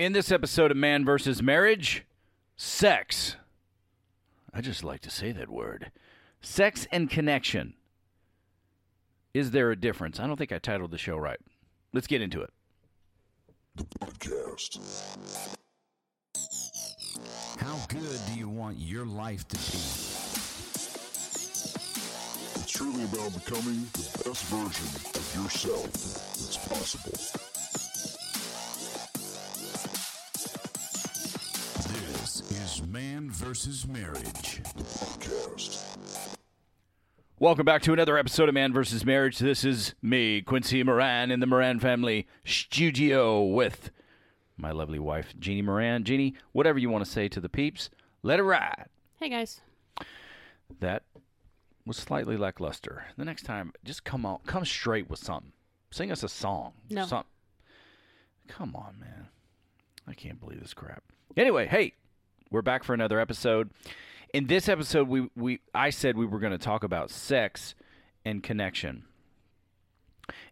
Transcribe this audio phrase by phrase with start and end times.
[0.00, 2.06] In this episode of Man versus Marriage,
[2.56, 3.36] sex.
[4.50, 5.92] I just like to say that word.
[6.40, 7.74] Sex and connection.
[9.34, 10.18] Is there a difference?
[10.18, 11.38] I don't think I titled the show right.
[11.92, 12.48] Let's get into it.
[13.74, 14.78] The Podcast.
[17.58, 19.62] How good do you want your life to be?
[22.54, 27.49] It's truly about becoming the best version of yourself that's possible.
[33.30, 34.62] Is versus Marriage.
[34.62, 36.36] Podcast.
[37.38, 39.38] Welcome back to another episode of Man versus Marriage.
[39.38, 43.90] This is me, Quincy Moran, in the Moran family studio with
[44.56, 46.04] my lovely wife, Jeannie Moran.
[46.04, 47.88] Jeannie, whatever you want to say to the peeps,
[48.22, 48.86] let it ride.
[49.18, 49.60] Hey guys.
[50.80, 51.04] That
[51.86, 53.04] was slightly lackluster.
[53.16, 55.52] The next time, just come out, come straight with something.
[55.90, 56.72] Sing us a song.
[56.90, 57.06] No.
[57.06, 57.30] Something.
[58.48, 59.28] Come on, man.
[60.06, 61.04] I can't believe this crap.
[61.36, 61.94] Anyway, hey,
[62.50, 63.70] we're back for another episode.
[64.34, 67.74] In this episode, we, we I said we were going to talk about sex
[68.24, 69.04] and connection.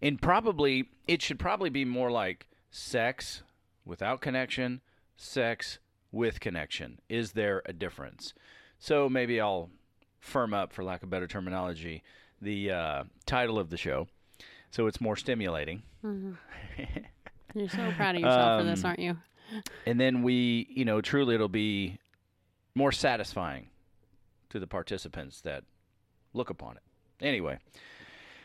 [0.03, 3.43] And probably it should probably be more like sex
[3.85, 4.81] without connection,
[5.17, 5.79] sex
[6.11, 7.01] with connection.
[7.09, 8.35] Is there a difference?
[8.79, 9.71] So maybe I'll
[10.21, 12.03] firm up, for lack of better terminology,
[12.41, 14.09] the uh, title of the show,
[14.71, 15.83] so it's more stimulating.
[17.55, 19.17] You're so proud of yourself for this, Um, aren't you?
[19.87, 21.99] And then we, you know, truly it'll be
[22.75, 23.69] more satisfying
[24.51, 25.65] to the participants that
[26.33, 26.83] look upon it.
[27.21, 27.59] Anyway,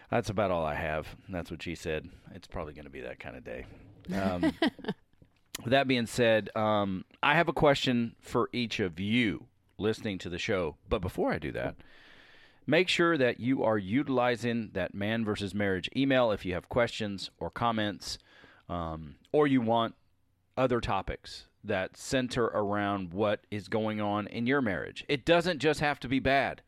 [0.10, 1.16] that's about all I have.
[1.30, 2.10] That's what she said.
[2.34, 3.66] It's probably going to be that kind of day.
[4.14, 4.42] Um,
[5.64, 9.46] with that being said, um, I have a question for each of you
[9.78, 10.76] listening to the show.
[10.90, 11.76] But before I do that,
[12.66, 17.30] make sure that you are utilizing that man versus marriage email if you have questions
[17.40, 18.18] or comments,
[18.70, 19.96] um, or you want
[20.58, 25.06] other topics that center around what is going on in your marriage.
[25.08, 26.62] It doesn't just have to be bad,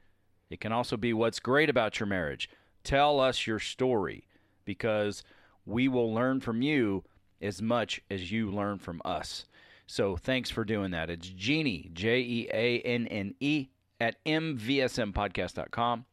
[0.50, 2.50] it can also be what's great about your marriage.
[2.84, 4.28] Tell us your story
[4.64, 5.24] because
[5.66, 7.04] we will learn from you
[7.42, 9.46] as much as you learn from us.
[9.88, 11.10] So thanks for doing that.
[11.10, 13.68] It's Jeannie, J E A N N E,
[14.00, 16.06] at MVSMpodcast.com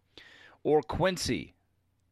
[0.63, 1.55] or Quincy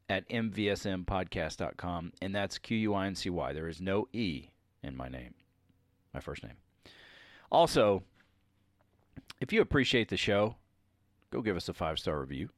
[0.09, 2.13] at MVSMpodcast.com.
[2.21, 3.53] And that's Q U I N C Y.
[3.53, 4.49] There is no E
[4.83, 5.33] in my name,
[6.13, 6.55] my first name.
[7.51, 8.03] Also,
[9.39, 10.55] if you appreciate the show,
[11.31, 12.49] go give us a five star review.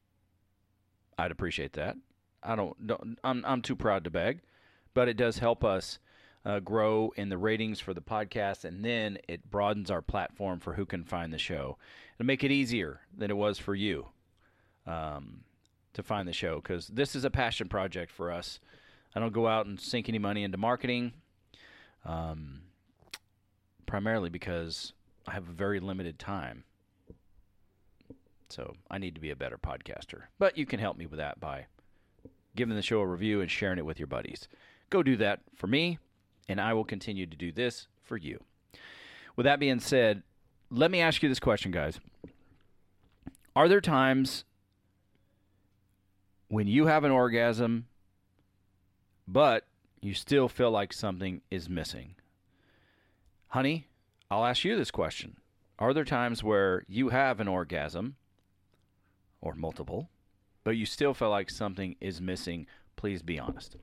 [1.18, 1.96] I'd appreciate that.
[2.42, 4.42] I don't, don't I'm, I'm too proud to beg,
[4.94, 6.00] but it does help us
[6.46, 10.74] uh, grow in the ratings for the podcast, and then it broadens our platform for
[10.74, 11.78] who can find the show.
[12.16, 14.08] It'll make it easier than it was for you
[14.86, 15.42] um,
[15.94, 18.59] to find the show because this is a passion project for us.
[19.16, 21.13] I don't go out and sink any money into marketing,
[22.03, 22.62] um,
[23.85, 24.94] primarily because
[25.27, 26.63] I have a very limited time.
[28.49, 30.23] So I need to be a better podcaster.
[30.38, 31.66] But you can help me with that by
[32.55, 34.47] giving the show a review and sharing it with your buddies.
[34.89, 35.97] Go do that for me,
[36.47, 38.39] and I will continue to do this for you.
[39.35, 40.21] With that being said,
[40.69, 42.00] let me ask you this question, guys.
[43.55, 44.44] Are there times
[46.47, 47.88] when you have an orgasm,
[49.27, 49.65] but
[50.01, 52.15] you still feel like something is missing?
[53.53, 53.86] Honey,
[54.31, 55.38] I'll ask you this question.
[55.78, 58.16] Are there times where you have an orgasm,
[59.41, 60.09] or multiple,
[60.64, 62.66] but you still feel like something is missing?
[62.96, 63.75] Please be honest.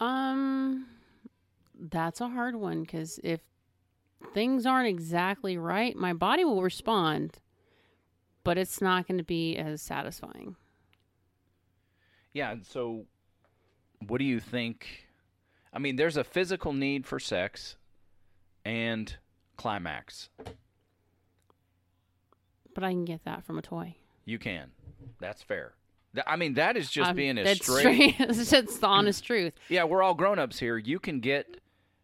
[0.00, 0.88] Um,
[1.78, 3.38] that's a hard one because if
[4.34, 7.38] things aren't exactly right, my body will respond,
[8.42, 10.56] but it's not going to be as satisfying.
[12.32, 13.06] Yeah, and so
[14.08, 15.06] what do you think?
[15.72, 17.76] I mean, there's a physical need for sex
[18.64, 19.16] and
[19.56, 20.28] climax.
[22.74, 23.96] But I can get that from a toy.
[24.24, 24.70] You can.
[25.20, 25.74] That's fair.
[26.14, 28.16] Th- I mean, that is just Um, being as that's straight.
[28.18, 29.54] just the honest truth.
[29.68, 30.78] Yeah, we're all grown ups here.
[30.78, 31.60] You can get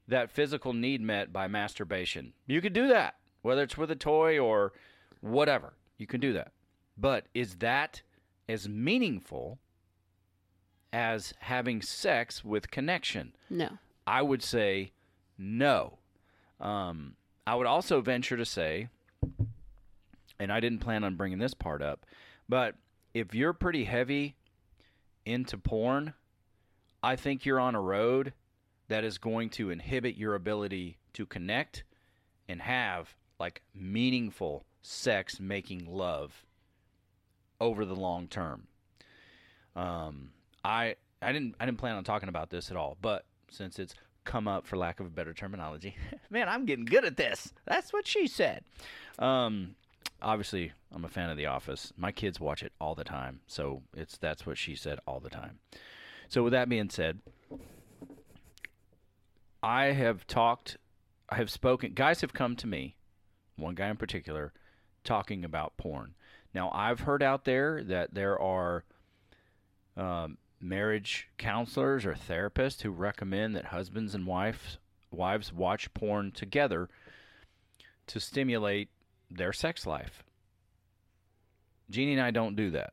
[0.09, 2.33] that physical need met by masturbation.
[2.47, 4.73] You can do that, whether it's with a toy or
[5.21, 5.75] whatever.
[5.97, 6.53] You can do that.
[6.97, 8.03] But is that
[8.49, 9.59] as meaningful
[10.93, 13.35] as having sex with connection?
[13.49, 13.79] No.
[14.07, 14.93] I would say
[15.39, 15.99] no.
[16.61, 17.15] Um,
[17.47, 18.89] I would also venture to say,
[20.39, 22.07] and I didn't plan on bringing this part up,
[22.49, 22.75] but
[23.13, 24.37] if you're pretty heavy
[25.25, 26.15] into porn,
[27.03, 28.33] I think you're on a road
[28.89, 31.85] that is going to inhibit your ability to connect
[32.49, 36.45] and have like meaningful sex making love
[37.61, 38.67] over the long term.
[39.77, 40.31] Um,
[40.65, 43.95] I I didn't I didn't plan on talking about this at all, but since it's
[44.25, 45.97] come up, for lack of a better terminology.
[46.31, 47.53] Man, I'm getting good at this.
[47.67, 48.65] That's what she said.
[49.19, 49.75] Um,
[50.21, 51.93] obviously, I'm a fan of The Office.
[51.97, 55.31] My kids watch it all the time, so it's that's what she said all the
[55.31, 55.59] time.
[56.29, 57.21] So, with that being said,
[59.63, 60.79] I have talked,
[61.29, 61.93] I have spoken.
[61.95, 62.97] Guys have come to me,
[63.57, 64.53] one guy in particular,
[65.05, 66.15] talking about porn.
[66.55, 68.85] Now, I've heard out there that there are
[69.97, 74.79] um, marriage counselors or therapists who recommend that husbands and wives
[75.11, 76.89] wives watch porn together
[78.07, 78.89] to stimulate
[79.31, 80.25] their sex life.
[81.91, 82.93] Jeannie and I don't do that.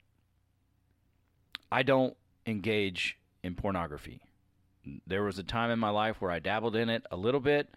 [1.72, 2.16] I don't
[2.46, 4.22] engage in pornography.
[5.08, 7.70] There was a time in my life where I dabbled in it a little bit,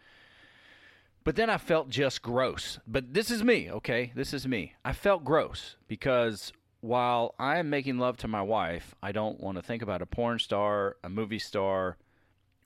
[1.22, 2.78] but then I felt just gross.
[2.86, 4.12] But this is me, okay?
[4.14, 4.74] This is me.
[4.84, 6.52] I felt gross because
[6.84, 10.06] while I am making love to my wife, I don't want to think about a
[10.06, 11.96] porn star, a movie star,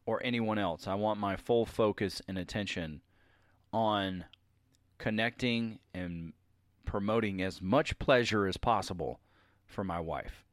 [0.07, 0.89] or anyone else.
[0.89, 3.01] I want my full focus and attention
[3.73, 4.25] on
[4.99, 6.33] connecting and
[6.85, 9.21] promoting as much pleasure as possible
[9.67, 10.45] for my wife.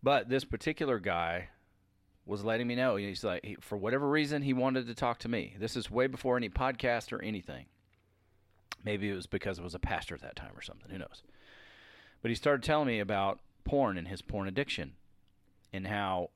[0.00, 1.48] But this particular guy
[2.24, 5.28] was letting me know he's like he, for whatever reason he wanted to talk to
[5.28, 5.56] me.
[5.58, 7.66] This is way before any podcast or anything.
[8.84, 11.24] Maybe it was because it was a pastor at that time or something, who knows.
[12.22, 14.94] But he started telling me about porn and his porn addiction
[15.72, 16.30] and how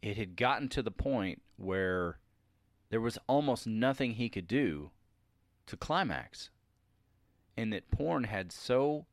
[0.00, 2.18] it had gotten to the point where
[2.90, 4.90] there was almost nothing he could do
[5.66, 6.50] to climax.
[7.56, 9.06] And that porn had so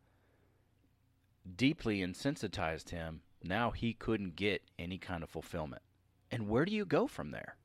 [1.55, 5.81] deeply insensitized him, now he couldn't get any kind of fulfillment.
[6.31, 7.55] And where do you go from there?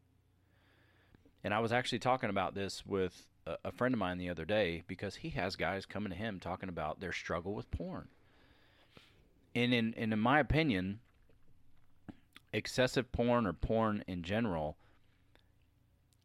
[1.43, 4.45] And I was actually talking about this with a, a friend of mine the other
[4.45, 8.09] day because he has guys coming to him talking about their struggle with porn.
[9.55, 11.01] And in, and in my opinion,
[12.53, 14.77] excessive porn or porn in general,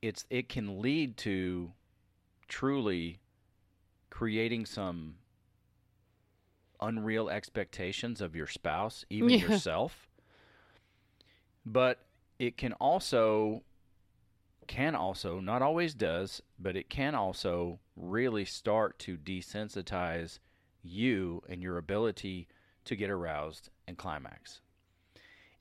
[0.01, 1.74] it's it can lead to
[2.48, 3.19] truly
[4.10, 5.15] creating some
[6.81, 9.38] unreal expectations of your spouse, even Yeah.
[9.38, 10.07] yourself.
[11.65, 12.00] But
[12.39, 13.63] it can also
[14.69, 20.38] can also not always does, but it can also really start to desensitize
[20.83, 22.48] you and your ability
[22.86, 24.62] to get aroused and climax.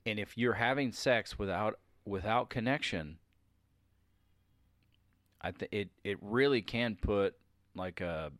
[0.05, 3.17] And if you're having sex without without connection,
[5.41, 7.35] I th- it it really can put
[7.75, 8.31] like a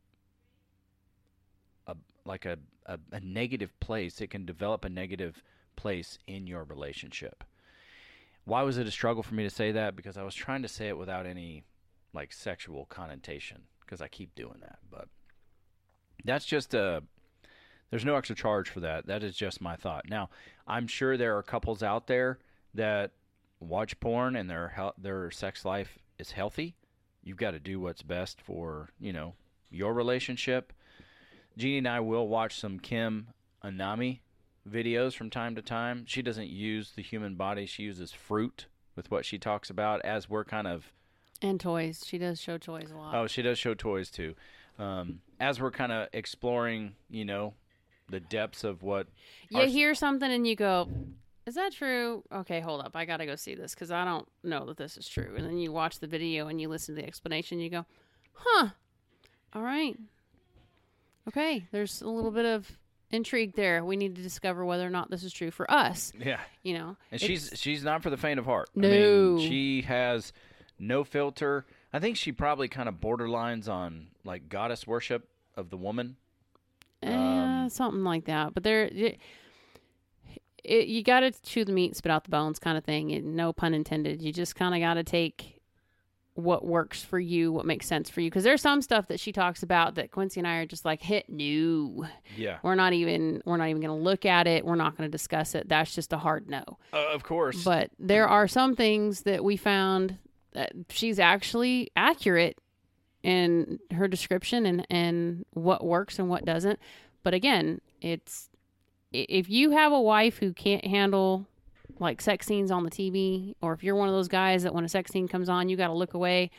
[1.87, 1.95] a
[2.25, 4.21] like a, a a negative place.
[4.21, 5.43] It can develop a negative
[5.75, 7.43] place in your relationship.
[8.49, 9.95] Why was it a struggle for me to say that?
[9.95, 11.65] Because I was trying to say it without any
[12.13, 13.61] like sexual connotation.
[13.81, 15.07] Because I keep doing that, but
[16.25, 17.03] that's just a.
[17.91, 19.07] There's no extra charge for that.
[19.07, 20.05] That is just my thought.
[20.09, 20.29] Now,
[20.67, 22.39] I'm sure there are couples out there
[22.73, 23.11] that
[23.59, 26.75] watch porn and their their sex life is healthy.
[27.23, 29.35] You've got to do what's best for you know
[29.69, 30.73] your relationship.
[31.55, 33.27] Jeannie and I will watch some Kim
[33.63, 34.21] Anami
[34.69, 36.05] videos from time to time.
[36.07, 40.01] She doesn't use the human body; she uses fruit with what she talks about.
[40.05, 40.91] As we're kind of
[41.41, 42.03] And toys.
[42.05, 43.15] She does show toys a lot.
[43.15, 44.35] oh, she does show toys too.
[44.77, 47.53] Um, as we're kind of exploring, you know,
[48.09, 49.07] the depths of what
[49.49, 50.89] you our- hear something and you go,
[51.45, 52.95] "Is that true?" Okay, hold up.
[52.95, 55.33] I gotta go see this because I don't know that this is true.
[55.35, 57.59] And then you watch the video and you listen to the explanation.
[57.59, 57.85] You go,
[58.33, 58.69] "Huh?
[59.53, 59.97] All right.
[61.27, 61.67] Okay.
[61.71, 62.77] There's a little bit of
[63.11, 63.83] intrigue there.
[63.83, 66.11] We need to discover whether or not this is true for us.
[66.19, 66.39] yeah.
[66.63, 68.69] You know, And she's she's not for the faint of heart.
[68.75, 68.89] I No.
[68.89, 70.33] mean, she has
[70.77, 71.65] no filter.
[71.91, 76.15] I think she probably kind of borderlines on like goddess worship of the woman.
[77.01, 78.53] Eh, Um, something like that.
[78.53, 79.19] But there, it,
[80.63, 83.11] it, you got to chew the meat, spit out the bones, kind of thing.
[83.11, 84.21] And no pun intended.
[84.21, 85.58] You just kind of got to take
[86.39, 88.29] what works for you, what makes sense for you.
[88.29, 91.01] Because there's some stuff that she talks about that Quincy and I are just like,
[91.01, 92.07] hit no.
[92.35, 92.57] Yeah.
[92.63, 94.65] We're not even we're not even going to look at it.
[94.65, 95.69] We're not going to discuss it.
[95.69, 96.63] That's just a hard no.
[96.93, 97.63] Uh, of course.
[97.63, 100.17] But there are some things that we found
[100.53, 102.57] that she's actually accurate
[103.23, 106.79] in her description and, and what works and what doesn't.
[107.23, 108.49] But again, it's
[109.11, 111.47] if you have a wife who can't handle
[111.99, 114.85] like sex scenes on the TV, or if you're one of those guys that when
[114.85, 116.51] a sex scene comes on, you got to look away.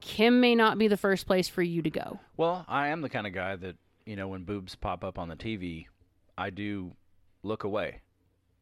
[0.00, 2.20] Kim may not be the first place for you to go.
[2.36, 3.76] well, I am the kind of guy that
[4.06, 5.86] you know when boobs pop up on the TV,
[6.36, 6.92] I do
[7.42, 8.00] look away.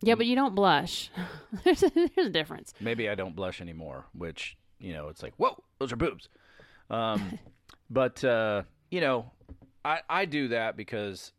[0.03, 1.11] Yeah, but you don't blush.
[1.65, 2.75] there's, a, there's a difference.
[2.81, 6.29] Maybe I don't blush anymore, which you know it's like whoa, those are boobs.
[6.91, 7.39] Um,
[7.91, 9.31] but uh, you know,
[9.85, 11.33] I I do that because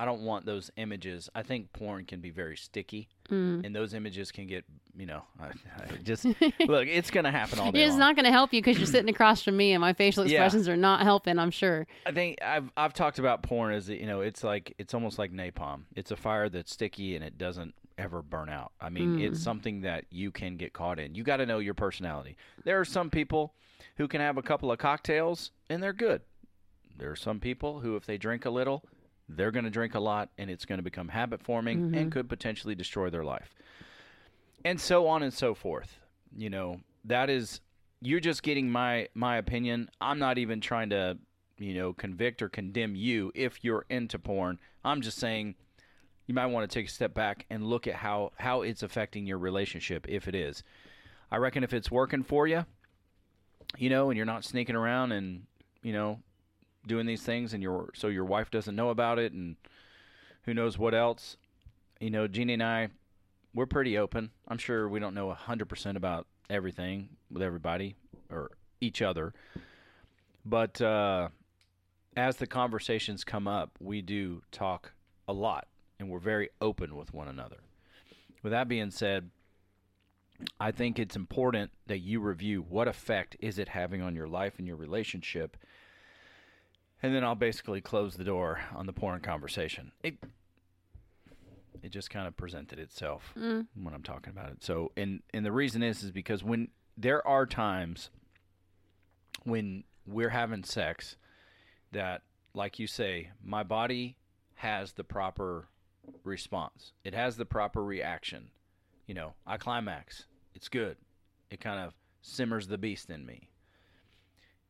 [0.00, 1.28] I don't want those images.
[1.34, 3.64] I think porn can be very sticky, Mm.
[3.64, 4.64] and those images can get
[4.96, 5.22] you know.
[5.40, 5.46] I,
[5.78, 7.98] I just look, it's gonna happen all day It's long.
[8.00, 10.38] not going to help you because you're sitting across from me and my facial Yeah.
[10.44, 11.86] expressions are not helping, I'm sure.
[12.06, 15.32] I think I've I've talked about porn as you know, it's like it's almost like
[15.32, 15.82] napalm.
[15.94, 18.72] It's a fire that's sticky and it doesn't ever burn out.
[18.80, 21.14] I mean, it's something that you can get caught in.
[21.14, 22.36] You got to know your personality.
[22.64, 23.52] There are some people
[23.96, 26.22] who can have a couple of cocktails and they're good.
[26.98, 28.82] There are some people who if they drink a little,
[29.36, 32.08] they're going to drink a lot and it's going to become habit forming and mm-hmm.
[32.10, 33.54] could potentially destroy their life.
[34.64, 35.98] And so on and so forth.
[36.36, 37.60] You know, that is
[38.00, 39.90] you're just getting my my opinion.
[40.00, 41.18] I'm not even trying to,
[41.58, 44.58] you know, convict or condemn you if you're into porn.
[44.84, 45.54] I'm just saying
[46.26, 49.26] you might want to take a step back and look at how how it's affecting
[49.26, 50.62] your relationship if it is.
[51.30, 52.66] I reckon if it's working for you,
[53.78, 55.44] you know, and you're not sneaking around and,
[55.82, 56.20] you know,
[56.90, 59.54] doing these things and your so your wife doesn't know about it and
[60.42, 61.36] who knows what else.
[62.00, 62.88] You know, Jeannie and I
[63.54, 64.30] we're pretty open.
[64.48, 67.96] I'm sure we don't know 100% about everything with everybody
[68.30, 69.32] or each other.
[70.44, 71.28] But uh,
[72.16, 74.92] as the conversations come up, we do talk
[75.28, 75.66] a lot
[75.98, 77.58] and we're very open with one another.
[78.42, 79.30] With that being said,
[80.58, 84.54] I think it's important that you review what effect is it having on your life
[84.58, 85.56] and your relationship.
[87.02, 89.92] And then I'll basically close the door on the porn conversation.
[90.02, 90.16] It
[91.82, 93.66] it just kind of presented itself mm.
[93.74, 94.62] when I'm talking about it.
[94.62, 98.10] So, and and the reason is is because when there are times
[99.44, 101.16] when we're having sex
[101.92, 102.22] that,
[102.54, 104.16] like you say, my body
[104.56, 105.68] has the proper
[106.24, 106.92] response.
[107.04, 108.50] It has the proper reaction.
[109.06, 110.24] You know, I climax.
[110.54, 110.96] It's good.
[111.50, 113.48] It kind of simmers the beast in me.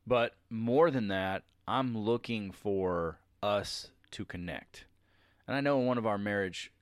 [0.07, 4.87] But more than that, I'm looking for us to connect.
[5.47, 6.73] And I know in one of our marriage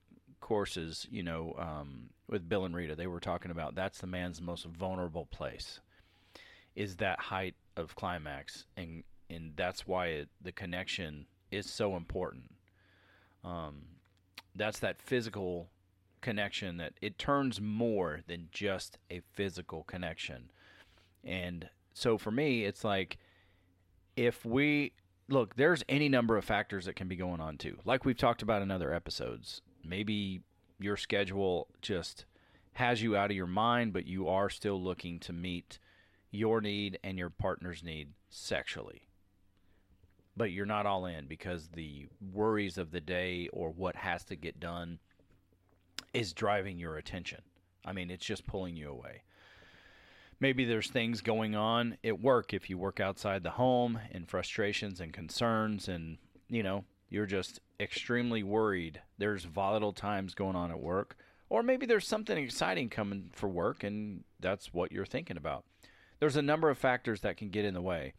[0.40, 4.40] courses, you know, um, with Bill and Rita, they were talking about that's the man's
[4.40, 5.80] most vulnerable place,
[6.74, 12.54] is that height of climax, and and that's why it, the connection is so important.
[13.44, 13.82] Um,
[14.54, 15.68] that's that physical
[16.22, 20.50] connection that it turns more than just a physical connection,
[21.22, 23.18] and so for me, it's like
[24.18, 24.92] if we
[25.28, 27.78] look, there's any number of factors that can be going on too.
[27.84, 29.62] Like we've talked about in other episodes.
[29.84, 30.42] Maybe
[30.80, 32.24] your schedule just
[32.72, 35.78] has you out of your mind, but you are still looking to meet
[36.32, 39.02] your need and your partner's need sexually.
[40.36, 44.36] But you're not all in because the worries of the day or what has to
[44.36, 44.98] get done
[46.12, 47.42] is driving your attention.
[47.84, 49.22] I mean, it's just pulling you away
[50.40, 55.00] maybe there's things going on at work if you work outside the home and frustrations
[55.00, 56.18] and concerns and
[56.48, 59.00] you know you're just extremely worried.
[59.16, 61.16] There's volatile times going on at work.
[61.48, 65.64] Or maybe there's something exciting coming for work and that's what you're thinking about.
[66.20, 68.12] There's a number of factors that can get in the way.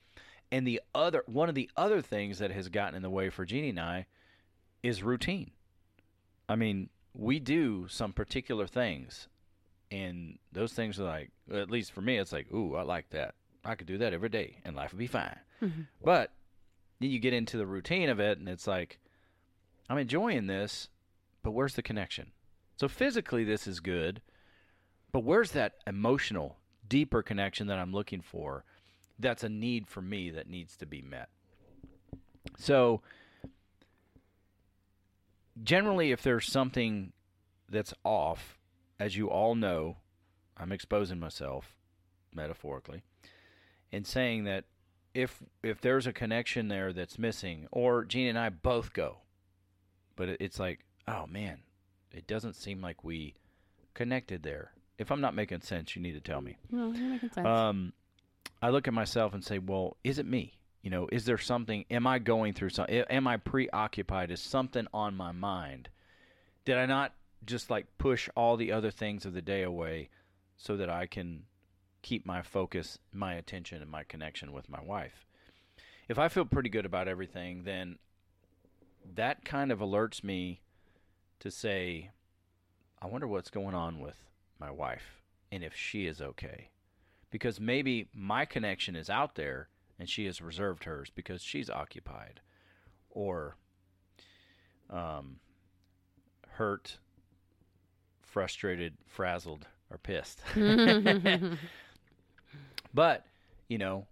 [0.52, 3.46] And the other one of the other things that has gotten in the way for
[3.46, 4.08] Jeannie and I
[4.82, 5.52] is routine.
[6.48, 9.28] I mean we do some particular things
[9.92, 13.36] and those things are like at least for me it's like ooh i like that.
[13.66, 15.38] I could do that every day and life would be fine.
[15.62, 15.82] Mm-hmm.
[16.02, 16.32] But
[17.00, 19.00] then you get into the routine of it and it's like
[19.90, 20.90] i'm enjoying this
[21.44, 22.32] but where's the connection?
[22.78, 24.22] So physically this is good
[25.12, 28.64] but where's that emotional deeper connection that i'm looking for
[29.20, 31.30] that's a need for me that needs to be met?
[32.58, 33.02] So
[35.62, 37.12] generally if there's something
[37.70, 38.59] that's off
[39.00, 39.98] as you all know,
[40.58, 41.76] I'm exposing myself
[42.34, 43.02] metaphorically
[43.92, 44.66] in saying that
[45.14, 49.18] if if there's a connection there that's missing, or Jeannie and I both go,
[50.16, 51.60] but it's like, oh man,
[52.12, 53.36] it doesn't seem like we
[53.94, 54.72] connected there.
[54.98, 56.58] If I'm not making sense, you need to tell me.
[56.70, 57.48] No, you're making sense.
[57.48, 57.94] Um,
[58.62, 60.60] I look at myself and say, well, is it me?
[60.82, 61.86] You know, is there something?
[61.90, 63.04] Am I going through something?
[63.10, 64.32] Am I preoccupied?
[64.32, 65.90] Is something on my mind?
[66.66, 67.14] Did I not
[67.46, 70.10] just like push all the other things of the day away
[70.58, 71.44] so that I can
[72.02, 75.26] keep my focus, my attention, and my connection with my wife?
[76.08, 78.00] If I feel pretty good about everything, then
[79.16, 80.62] that kind of alerts me
[81.40, 82.12] to say,
[83.02, 84.18] I wonder what's going on with
[84.60, 86.70] my wife and if she is okay.
[87.32, 89.70] Because maybe my connection is out there
[90.00, 92.42] and she has reserved hers because she's occupied
[93.10, 93.56] or
[94.90, 95.38] um,
[96.48, 96.98] hurt,
[98.30, 100.42] frustrated, frazzled, or pissed.
[102.94, 103.26] but,
[103.68, 104.08] you know,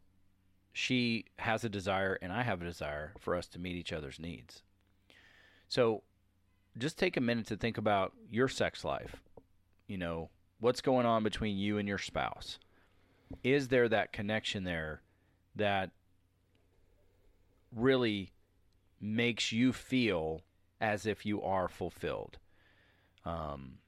[0.73, 4.19] she has a desire and I have a desire for us to meet each other's
[4.19, 4.61] needs.
[5.67, 6.03] So
[6.77, 9.23] just take a minute to think about your sex life.
[9.87, 12.59] You know, what's going on between you and your spouse?
[13.43, 15.01] Is there that connection there
[15.55, 15.91] that
[17.75, 18.31] really
[19.01, 20.41] makes you feel
[20.79, 22.37] as if you are fulfilled?
[23.25, 23.79] Um,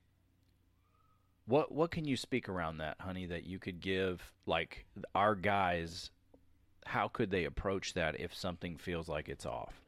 [1.50, 3.26] what what can you speak around that, honey?
[3.26, 6.12] That you could give like our guys.
[6.86, 9.82] How could they approach that if something feels like it's off?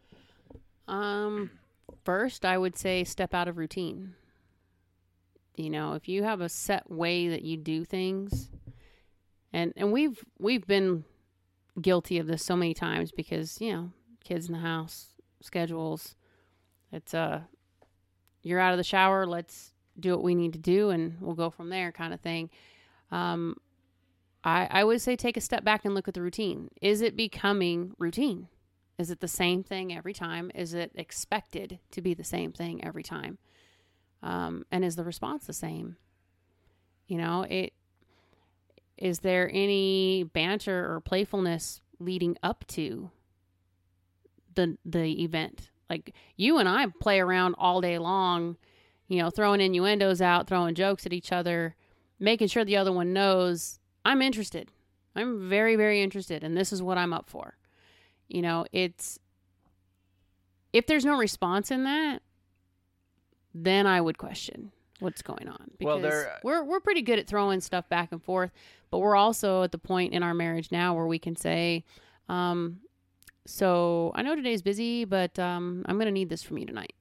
[0.87, 1.51] Um,
[2.03, 4.15] first, I would say step out of routine.
[5.55, 8.49] You know, if you have a set way that you do things,
[9.53, 11.03] and and we've we've been
[11.79, 13.91] guilty of this so many times because you know
[14.23, 15.09] kids in the house,
[15.41, 16.15] schedules.
[16.91, 17.41] It's uh,
[18.41, 19.25] you're out of the shower.
[19.25, 22.49] Let's do what we need to do, and we'll go from there, kind of thing.
[23.11, 23.57] Um,
[24.43, 26.69] I I would say take a step back and look at the routine.
[26.81, 28.47] Is it becoming routine?
[28.97, 30.51] Is it the same thing every time?
[30.53, 33.37] Is it expected to be the same thing every time?
[34.21, 35.97] Um, and is the response the same?
[37.07, 37.73] You know, it
[38.97, 43.09] is there any banter or playfulness leading up to
[44.53, 45.71] the the event?
[45.89, 48.57] Like you and I play around all day long,
[49.11, 51.75] you know, throwing innuendos out, throwing jokes at each other,
[52.17, 54.71] making sure the other one knows I'm interested.
[55.15, 57.57] I'm very very interested and this is what I'm up for.
[58.29, 59.19] You know, it's
[60.71, 62.21] if there's no response in that,
[63.53, 67.27] then I would question what's going on because Well, there- we're we're pretty good at
[67.27, 68.51] throwing stuff back and forth,
[68.89, 71.83] but we're also at the point in our marriage now where we can say,
[72.29, 72.79] um,
[73.45, 76.93] "So I know today's busy, but um, I'm going to need this from you tonight."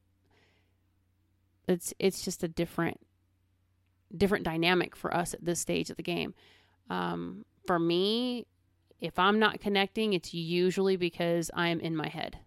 [1.71, 3.01] It's it's just a different
[4.17, 6.35] different dynamic for us at this stage of the game.
[6.89, 8.47] Um, for me,
[9.01, 12.39] if I'm not connecting, it's usually because I'm in my head.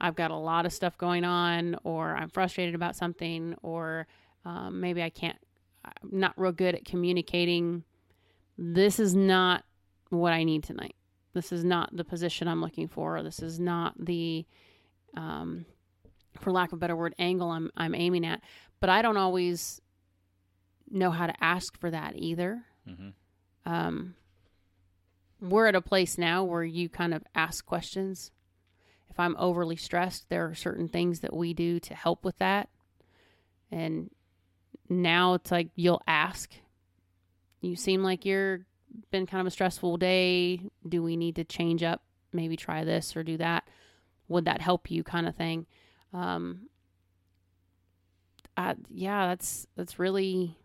[0.00, 4.06] I've got a lot of stuff going on, or I'm frustrated about something, or
[4.44, 5.38] um, maybe I can't,
[5.84, 7.84] I'm not real good at communicating.
[8.58, 9.64] This is not
[10.10, 10.96] what I need tonight.
[11.34, 13.22] This is not the position I'm looking for.
[13.22, 14.44] This is not the,
[15.16, 15.66] um,
[16.42, 18.40] for lack of a better word, angle I'm I'm aiming at.
[18.80, 19.80] But I don't always
[20.90, 22.64] know how to ask for that either.
[22.88, 23.72] Mm-hmm.
[23.72, 24.14] Um,
[25.40, 28.30] we're at a place now where you kind of ask questions.
[29.10, 32.68] If I'm overly stressed, there are certain things that we do to help with that.
[33.70, 34.10] And
[34.88, 36.50] now it's like you'll ask.
[37.60, 38.60] You seem like you're
[39.10, 40.60] been kind of a stressful day.
[40.86, 42.02] Do we need to change up?
[42.32, 43.68] Maybe try this or do that.
[44.28, 45.02] Would that help you?
[45.02, 45.66] Kind of thing.
[46.12, 46.68] Um,
[48.90, 50.56] yeah, that's that's really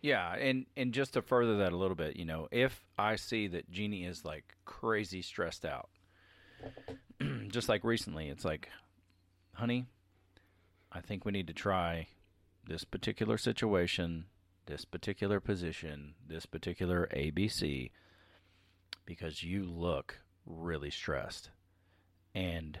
[0.00, 3.46] Yeah, and and just to further that a little bit, you know, if I see
[3.48, 5.88] that Jeannie is like crazy stressed out,
[7.48, 8.68] just like recently, it's like,
[9.54, 9.86] honey,
[10.90, 12.08] I think we need to try
[12.66, 14.26] this particular situation,
[14.66, 17.90] this particular position, this particular ABC,
[19.06, 21.50] because you look really stressed.
[22.34, 22.78] And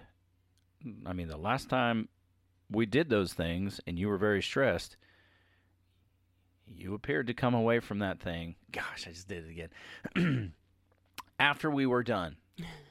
[1.06, 2.08] I mean, the last time
[2.70, 4.96] we did those things and you were very stressed,
[6.66, 8.56] you appeared to come away from that thing.
[8.70, 9.68] Gosh, I just did it
[10.16, 10.52] again.
[11.38, 12.36] After we were done,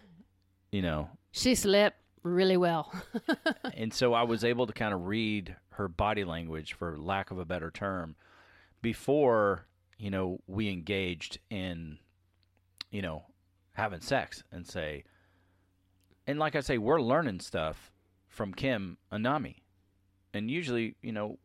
[0.72, 2.94] you know, she slept really well.
[3.74, 7.40] and so I was able to kind of read her body language, for lack of
[7.40, 8.16] a better term,
[8.82, 9.66] before
[9.98, 11.98] you know we engaged in,
[12.92, 13.24] you know,
[13.74, 15.04] having sex, and say,
[16.28, 17.92] and like I say, we're learning stuff
[18.28, 19.56] from Kim Anami,
[20.34, 21.38] and usually, you know,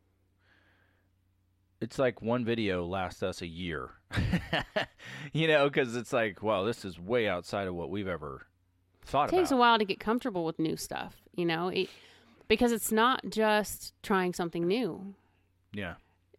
[1.80, 3.90] it's like one video lasts us a year,
[5.32, 8.46] you know, because it's like, wow, this is way outside of what we've ever
[9.04, 9.56] thought It takes about.
[9.56, 11.88] a while to get comfortable with new stuff, you know, it,
[12.48, 15.14] because it's not just trying something new.
[15.72, 15.94] yeah,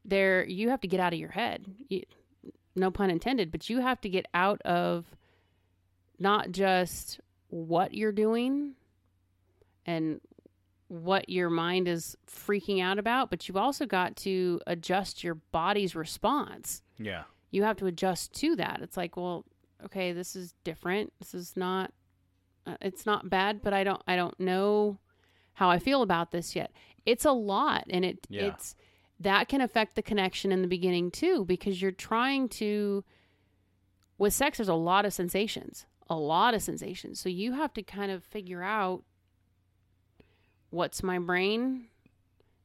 [0.05, 1.65] There, you have to get out of your head.
[1.89, 2.01] You,
[2.75, 5.05] no pun intended, but you have to get out of
[6.19, 7.19] not just
[7.49, 8.73] what you're doing
[9.85, 10.19] and
[10.89, 15.95] what your mind is freaking out about, but you've also got to adjust your body's
[15.95, 16.81] response.
[16.97, 17.23] yeah.
[17.51, 18.79] you have to adjust to that.
[18.81, 19.45] It's like, well,
[19.85, 21.11] okay, this is different.
[21.19, 21.91] This is not
[22.65, 24.97] uh, it's not bad, but I don't I don't know
[25.53, 26.71] how I feel about this yet.
[27.05, 28.47] It's a lot and it Yeah.
[28.47, 28.75] it's
[29.19, 33.03] that can affect the connection in the beginning too because you're trying to
[34.19, 35.85] with sex there's a lot of sensations.
[36.09, 37.19] A lot of sensations.
[37.19, 39.03] So you have to kind of figure out
[40.69, 41.87] what's my brain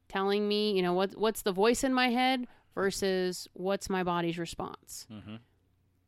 [0.09, 4.37] telling me, you know, what what's the voice in my head versus what's my body's
[4.37, 5.35] response Mm-hmm.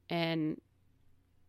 [0.09, 0.61] and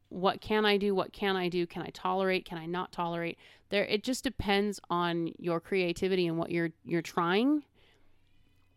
[0.09, 0.94] what can I do?
[0.94, 1.66] What can I do?
[1.66, 2.44] Can I tolerate?
[2.44, 3.38] Can I not tolerate?
[3.70, 7.64] There it just depends on your creativity and what you're you're trying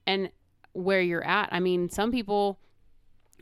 [0.08, 0.32] and
[0.74, 1.50] where you're at.
[1.52, 2.60] I mean, some people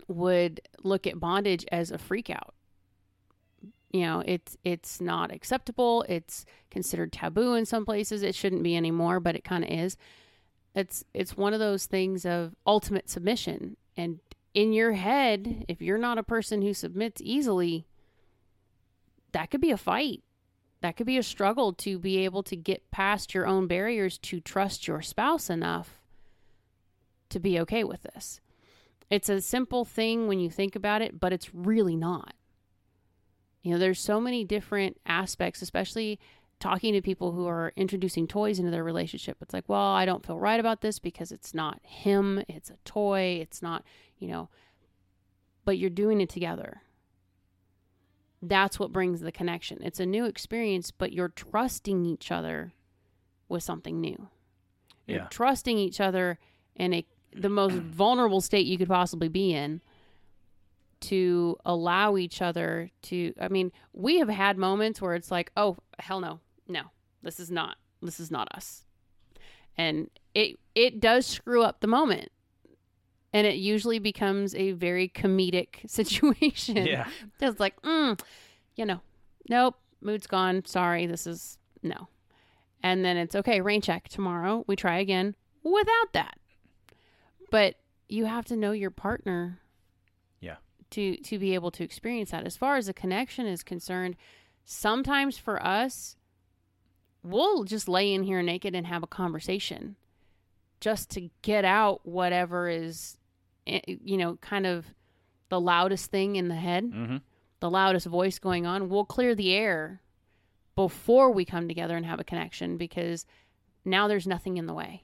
[0.07, 2.53] would look at bondage as a freak out.
[3.91, 6.05] You know, it's it's not acceptable.
[6.09, 8.21] It's considered taboo in some places.
[8.21, 9.97] It shouldn't be anymore, but it kind of is.
[10.75, 14.19] It's it's one of those things of ultimate submission and
[14.53, 17.85] in your head, if you're not a person who submits easily,
[19.31, 20.23] that could be a fight.
[20.81, 24.39] That could be a struggle to be able to get past your own barriers to
[24.39, 26.01] trust your spouse enough
[27.29, 28.41] to be okay with this.
[29.11, 32.33] It's a simple thing when you think about it, but it's really not.
[33.61, 36.19] You know, there's so many different aspects, especially
[36.59, 39.37] talking to people who are introducing toys into their relationship.
[39.41, 42.77] It's like, well, I don't feel right about this because it's not him, it's a
[42.85, 43.83] toy, it's not,
[44.17, 44.49] you know,
[45.65, 46.81] but you're doing it together.
[48.41, 49.79] That's what brings the connection.
[49.83, 52.73] It's a new experience, but you're trusting each other
[53.49, 54.29] with something new.
[55.07, 55.27] You're Yeah.
[55.29, 56.39] trusting each other
[56.75, 59.81] in a the most vulnerable state you could possibly be in
[61.01, 65.77] to allow each other to I mean, we have had moments where it's like, "Oh,
[65.99, 66.39] hell no.
[66.67, 66.83] No.
[67.21, 67.77] This is not.
[68.01, 68.85] This is not us."
[69.77, 72.31] And it it does screw up the moment.
[73.33, 76.77] And it usually becomes a very comedic situation.
[76.77, 77.07] Yeah.
[77.41, 78.19] It's like, mm,
[78.75, 79.01] you know,
[79.49, 80.65] nope, mood's gone.
[80.65, 82.07] Sorry, this is no.
[82.83, 84.63] And then it's okay, rain check tomorrow.
[84.67, 86.37] We try again without that.
[87.51, 87.75] But
[88.09, 89.59] you have to know your partner.
[90.91, 92.45] To to be able to experience that.
[92.45, 94.15] As far as a connection is concerned,
[94.65, 96.15] sometimes for us,
[97.23, 99.95] we'll just lay in here naked and have a conversation
[100.79, 103.17] just to get out whatever is
[103.65, 104.85] eh, you know, kind of
[105.49, 107.17] the loudest thing in the head Mm-hmm.
[107.59, 110.01] the loudest voice going on, we'll clear the air
[110.75, 113.25] before we come together and have a connection because
[113.83, 115.03] now there's nothing in the way.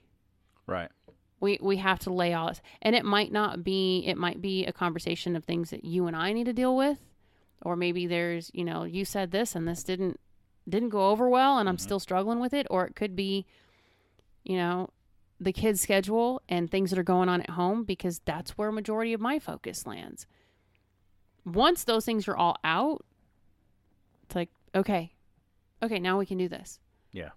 [0.67, 0.89] Right.
[1.43, 2.61] We we have to lay all this.
[2.81, 6.15] And it might not be it might be a conversation of things that you and
[6.15, 6.99] I need to deal with
[7.61, 10.19] or maybe there's, you know, you said this and this didn't
[10.67, 11.83] didn't go over well and I'm mm-hmm.
[11.83, 13.45] still struggling with it or it could be
[14.43, 14.89] you know,
[15.39, 19.13] the kids schedule and things that are going on at home because that's where majority
[19.13, 20.27] of my focus lands.
[21.45, 23.05] Once those things are all out,
[24.23, 25.13] it's like, okay,
[25.81, 26.79] okay, now we can do this.
[27.11, 27.29] Yeah.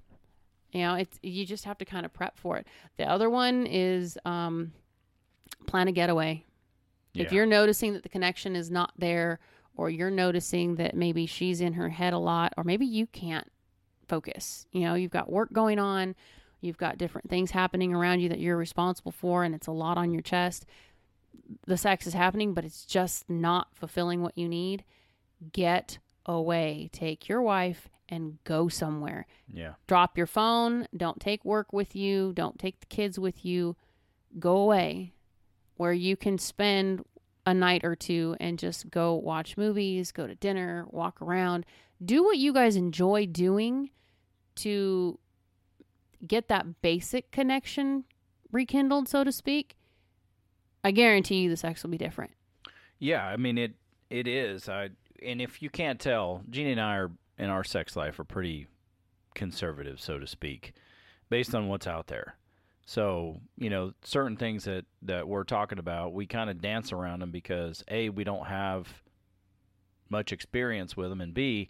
[0.77, 2.67] You know, it's you just have to kind of prep for it.
[2.99, 4.75] The other one is um,
[5.67, 6.45] plan a getaway.
[7.15, 9.39] If you're noticing that the connection is not there,
[9.75, 13.51] or you're noticing that maybe she's in her head a lot, or maybe you can't
[14.07, 14.67] focus.
[14.71, 16.15] You know, you've got work going on,
[16.61, 19.97] you've got different things happening around you that you're responsible for, and it's a lot
[19.97, 20.67] on your chest.
[21.67, 24.85] The sex is happening, but it's just not fulfilling what you need.
[25.55, 26.91] Get away.
[26.93, 29.75] Take your wife and go somewhere Yeah.
[29.89, 33.75] drop your phone, don't take work with you, don't take the kids with you.
[34.39, 35.13] Go away
[35.77, 37.05] where you can spend
[37.45, 41.67] a night or two and just go watch movies, go to dinner, walk around,
[42.05, 43.91] do what you guys enjoy doing
[44.57, 45.19] to
[46.27, 48.05] get that basic connection
[48.53, 49.77] rekindled, so to speak.
[50.85, 52.33] I guarantee you the sex will be different.
[52.99, 53.75] Yeah, I mean it.
[54.11, 54.69] It is.
[54.69, 54.91] I
[55.25, 58.67] and if you can't tell, Jeannie and I are in our sex life are pretty
[59.35, 60.73] conservative, so to speak,
[61.29, 62.37] based on what's out there.
[62.87, 67.21] So you know, certain things that that we're talking about, we kind of dance around
[67.21, 69.03] them because a we don't have
[70.09, 71.69] much experience with them, and b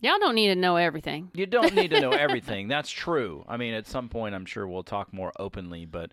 [0.00, 1.30] Y'all don't need to know everything.
[1.32, 2.66] you don't need to know everything.
[2.66, 3.44] That's true.
[3.48, 6.10] I mean, at some point, I'm sure we'll talk more openly, but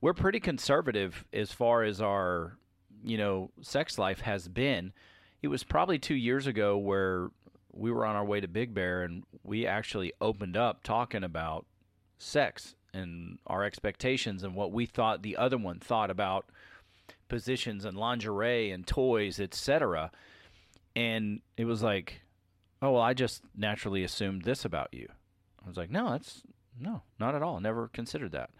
[0.00, 2.56] we're pretty conservative as far as our,
[3.04, 4.94] you know, sex life has been.
[5.46, 7.28] It was probably two years ago where
[7.72, 11.66] we were on our way to Big Bear and we actually opened up talking about
[12.18, 16.46] sex and our expectations and what we thought the other one thought about
[17.28, 20.10] positions and lingerie and toys, etc.
[20.96, 22.22] And it was like,
[22.82, 25.06] oh well i just naturally assumed this about you.
[25.64, 26.42] I was like no that's
[26.76, 27.60] no not at all.
[27.60, 28.50] Never considered that.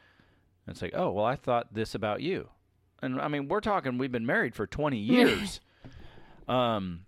[0.65, 2.49] And it's like oh well i thought this about you.
[3.03, 5.61] And i mean we're talking we've been married for 20 years
[6.49, 7.07] um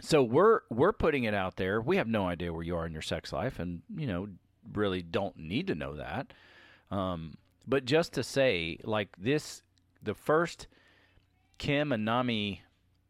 [0.00, 1.80] so we're we're putting it out there.
[1.80, 4.28] We have no idea where you are in your sex life and you know
[4.72, 6.32] really don't need to know that.
[6.90, 7.36] Um
[7.66, 9.62] but just to say like this
[10.02, 10.66] the first
[11.58, 12.60] Kim Anami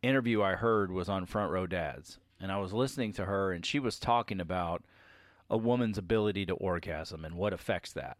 [0.02, 2.18] interview i heard was on front row dads.
[2.40, 4.82] And I was listening to her, and she was talking about
[5.50, 8.16] a woman's ability to orgasm and what affects that,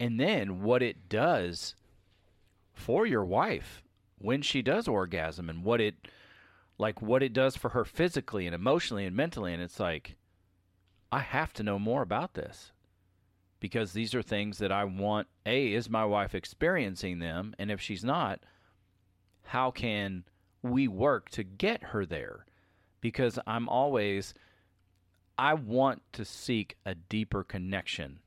[0.00, 1.74] and then what it does
[2.72, 3.82] for your wife
[4.18, 5.94] when she does orgasm, and what it
[6.80, 10.16] like what it does for her physically and emotionally and mentally and it's like
[11.12, 12.72] I have to know more about this
[13.58, 17.80] because these are things that I want a is my wife experiencing them and if
[17.80, 18.40] she's not
[19.42, 20.24] how can
[20.62, 22.46] we work to get her there
[23.00, 24.34] because I'm always
[25.38, 28.18] I want to seek a deeper connection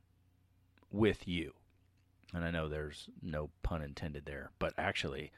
[0.91, 1.53] with you.
[2.33, 5.31] And I know there's no pun intended there, but actually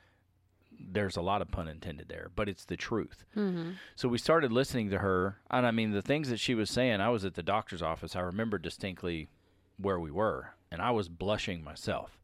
[0.79, 3.23] there's a lot of pun intended there, but it's the truth.
[3.35, 3.71] Mm-hmm.
[3.95, 7.01] So we started listening to her, and I mean the things that she was saying.
[7.01, 8.15] I was at the doctor's office.
[8.15, 9.29] I remember distinctly
[9.77, 12.17] where we were, and I was blushing myself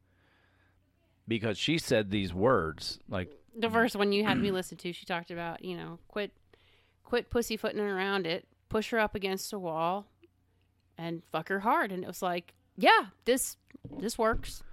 [1.28, 5.06] because she said these words like The first one you had me listen to, she
[5.06, 6.32] talked about, you know, quit
[7.04, 10.08] quit pussyfooting around it, push her up against a wall
[10.98, 11.92] and fuck her hard.
[11.92, 13.58] And it was like, yeah, this
[14.00, 14.64] this works.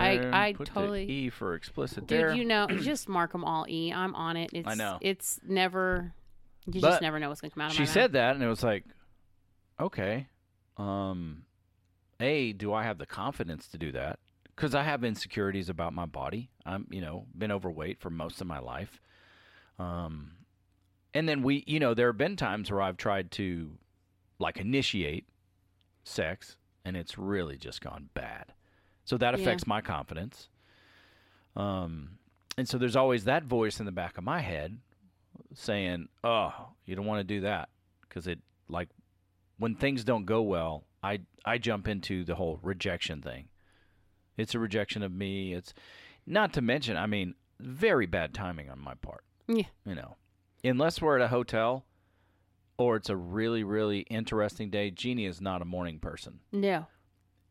[0.00, 2.34] I- I put the totally- e for explicit Dude, there.
[2.34, 3.92] you know, just mark them all E.
[3.92, 4.50] I'm on it.
[4.52, 4.98] It's, I know.
[5.00, 6.14] It's never,
[6.66, 7.90] you But just never know what's going to come out of she mouth.
[7.90, 8.84] said that, and it was like,
[9.78, 10.28] okay,
[10.78, 11.44] um,
[12.20, 14.18] a do I have the confidence to do that?
[14.54, 16.50] Because I have insecurities about my body.
[16.64, 19.00] I'm, you know, been overweight for most of my life.
[19.78, 20.32] Um,
[21.14, 23.76] and then we, you know, there have been times where I've tried to,
[24.38, 25.26] like, initiate
[26.04, 28.52] sex, and it's really just gone bad.
[29.12, 29.42] So that Yeah.
[29.42, 30.48] affects my confidence.
[31.54, 32.16] Um,
[32.56, 34.78] and so there's always that voice in the back of my head
[35.52, 37.68] saying, "Oh, you don't want to do that,"
[38.00, 38.88] because it like
[39.58, 43.50] when things don't go well, I I jump into the whole rejection thing.
[44.38, 45.52] It's a rejection of me.
[45.52, 45.74] It's
[46.24, 49.24] not to mention, I mean, very bad timing on my part.
[49.46, 49.66] Yeah.
[49.84, 50.16] You know,
[50.64, 51.84] unless we're at a hotel
[52.78, 54.90] or it's a really really interesting day.
[54.90, 56.86] Jeannie is not a morning person, No.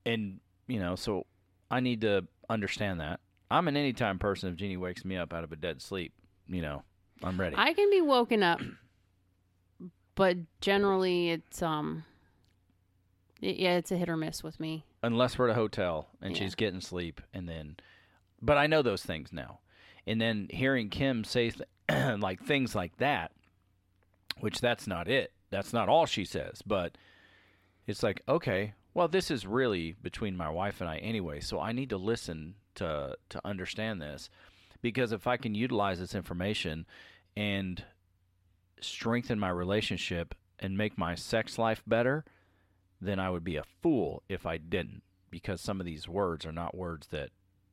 [0.08, 1.26] and you know, so
[1.72, 3.20] I need to understand that.
[3.50, 4.50] I'm an anytime person.
[4.50, 6.14] If Jeannie wakes me up out of a dead sleep,
[6.48, 6.84] you know,
[7.24, 7.56] I'm ready.
[7.58, 8.62] I can be woken up,
[10.16, 12.04] but generally it's, um,
[13.42, 14.86] it- yeah, it's a hit or miss with me.
[15.04, 16.44] unless we're at a hotel and Yeah.
[16.44, 17.76] she's getting sleep and then
[18.40, 19.58] but i know those things now
[20.06, 21.68] and then hearing kim say th-
[22.20, 23.32] like things like that
[24.42, 26.96] which that's not it that's not all she says but
[27.88, 31.72] it's like okay well this is really between my wife and i anyway so i
[31.72, 34.30] need to listen to to understand this
[34.82, 36.86] because if i can utilize this information
[37.36, 37.84] and
[38.80, 42.26] strengthen my relationship and make my sex life better
[43.02, 45.02] then I would be a fool if I didn't,
[45.32, 47.32] because some of these words are not words that,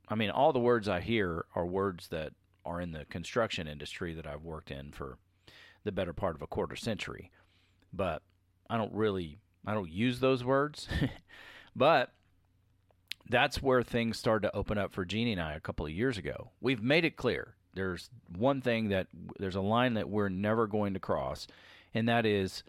[0.09, 2.33] I mean, all the words I hear are words that
[2.65, 5.19] are in the construction industry that I've worked in for
[5.85, 7.31] the better part of a quarter century.
[7.93, 8.23] But
[8.71, 10.88] I don't really, I don't use those words.
[11.77, 12.12] but
[13.29, 16.18] that's where things started to open up for Jeannie and I a couple of years
[16.18, 16.51] ago.
[16.61, 17.55] We've made it clear.
[17.75, 21.47] There's one thing that, there's a line that we're never going to cross,
[21.94, 22.64] and that is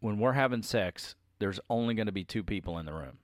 [0.00, 3.18] when we're having sex, there's only going to be two people in the room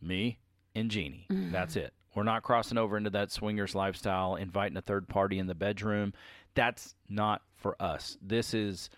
[0.00, 0.38] me
[0.74, 1.26] and Jeannie.
[1.30, 1.52] Mm-hmm.
[1.52, 1.92] That's it.
[2.14, 6.12] We're not crossing over into that swingers lifestyle, inviting a third party in the bedroom.
[6.54, 8.18] That's not for us.
[8.20, 8.90] This is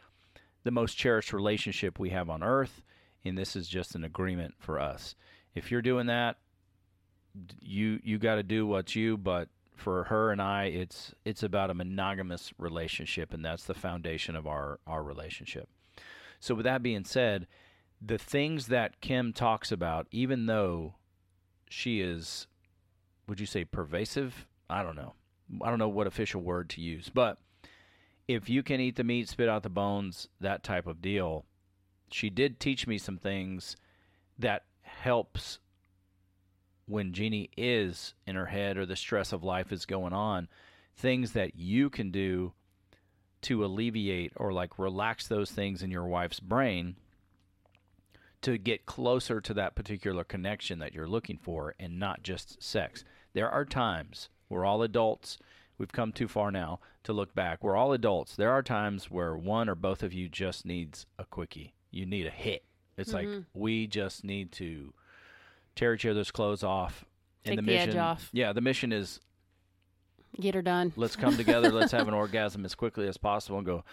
[0.65, 2.83] the most cherished relationship we have on earth,
[3.25, 5.15] and this is just an agreement for us.
[5.55, 6.37] If you're doing that,
[7.61, 11.71] you you got to do what's you, but for her and I, it's it's about
[11.71, 15.69] a monogamous relationship, and that's the foundation of our our relationship.
[16.41, 17.47] So, with that being said,
[18.01, 20.95] the things that Kim talks about, even though
[21.69, 22.47] she is,
[23.27, 24.47] would you say pervasive?
[24.69, 25.15] I don't know.
[25.63, 27.39] I don't know what official word to use, but
[28.27, 31.45] if you can eat the meat, spit out the bones, that type of deal,
[32.15, 33.77] she did teach me some things
[34.39, 35.59] that helps
[36.87, 40.47] when Jeannie is in her head or the stress of life is going on,
[40.97, 42.53] things that you can do
[43.43, 46.95] to alleviate or like relax those things in your wife's brain
[48.43, 53.03] to get closer to that particular connection that you're looking for and not just sex.
[53.33, 55.37] There are times we're all adults.
[55.79, 57.65] We've come too far now to look back.
[57.65, 58.37] We're all adults.
[58.37, 61.75] There are times where one or both of you just needs a quickie.
[61.95, 62.65] You need a hit.
[62.97, 64.93] It's like we just need to
[65.77, 67.05] tear each other's clothes off.
[67.45, 68.31] Take the the edge mission, off.
[68.33, 69.21] Yeah, the mission is
[70.41, 70.93] Get her done.
[70.97, 73.85] let's come together let's have an orgasm as quickly as possible and go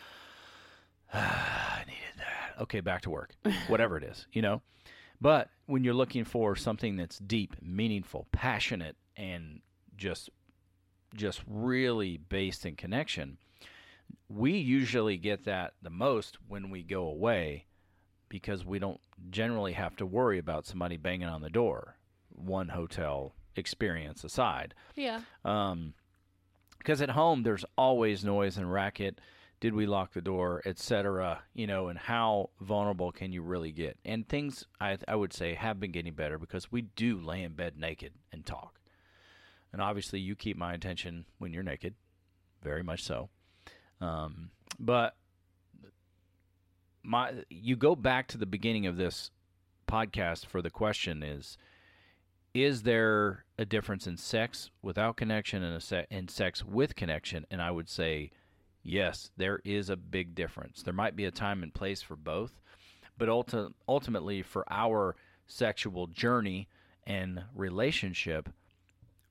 [1.14, 3.36] ah, i needed that okay back to work
[3.68, 4.62] whatever it is you know
[5.20, 9.62] but when you're looking for something that's deep meaningful passionate and
[9.96, 10.32] just
[11.14, 13.38] just really based in connection
[14.28, 17.66] we usually get that the most when we go away
[18.32, 21.98] because we don't generally have to worry about somebody banging on the door
[22.34, 25.20] one hotel experience aside Yeah.
[25.44, 25.94] um,
[26.78, 29.20] because at home there's always noise and racket.
[29.60, 31.44] Did we lock the door, etc.
[31.54, 34.00] You know, and how vulnerable can you really get?
[34.04, 37.54] And things I I would say have been getting better because we do lay in
[37.54, 38.80] bed naked and talk.
[39.72, 41.94] And obviously, you keep my attention when you're naked,
[42.64, 43.30] very much so.
[44.00, 45.16] Um, but
[47.04, 49.32] my you go back to the beginning of this
[49.88, 51.58] podcast for the question is
[52.54, 57.46] is there a difference in sex without connection and a se- and sex with connection?
[57.50, 58.32] And i would say
[58.84, 60.82] yes there is a big difference.
[60.84, 62.62] There might be a time and place for both
[63.18, 66.68] but ulti- ultimately for our sexual journey
[67.06, 68.50] and relationship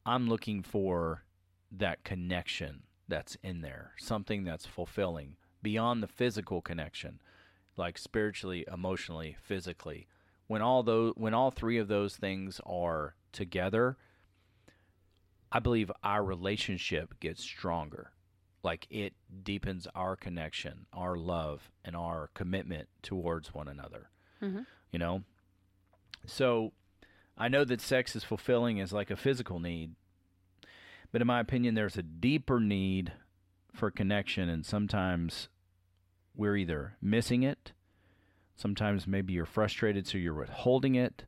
[0.06, 1.24] i'm looking for
[1.72, 7.20] that connection that's in there something that's fulfilling beyond the physical connection
[7.76, 10.06] like spiritually, emotionally, physically.
[10.46, 13.96] When all those when all three of those things are together,
[15.52, 18.12] I believe our relationship gets stronger.
[18.62, 24.10] Like it deepens our connection, our love, and our commitment towards one another.
[24.42, 24.66] Mhm.
[24.92, 25.22] You know?
[26.26, 26.72] So
[27.38, 29.94] I know that sex is fulfilling as like a physical need,
[31.10, 33.12] but in my opinion, there's a deeper need
[33.72, 35.48] for connection, and sometimes
[36.40, 37.72] we're either missing it.
[38.56, 41.24] Sometimes maybe you're frustrated, so you're withholding it.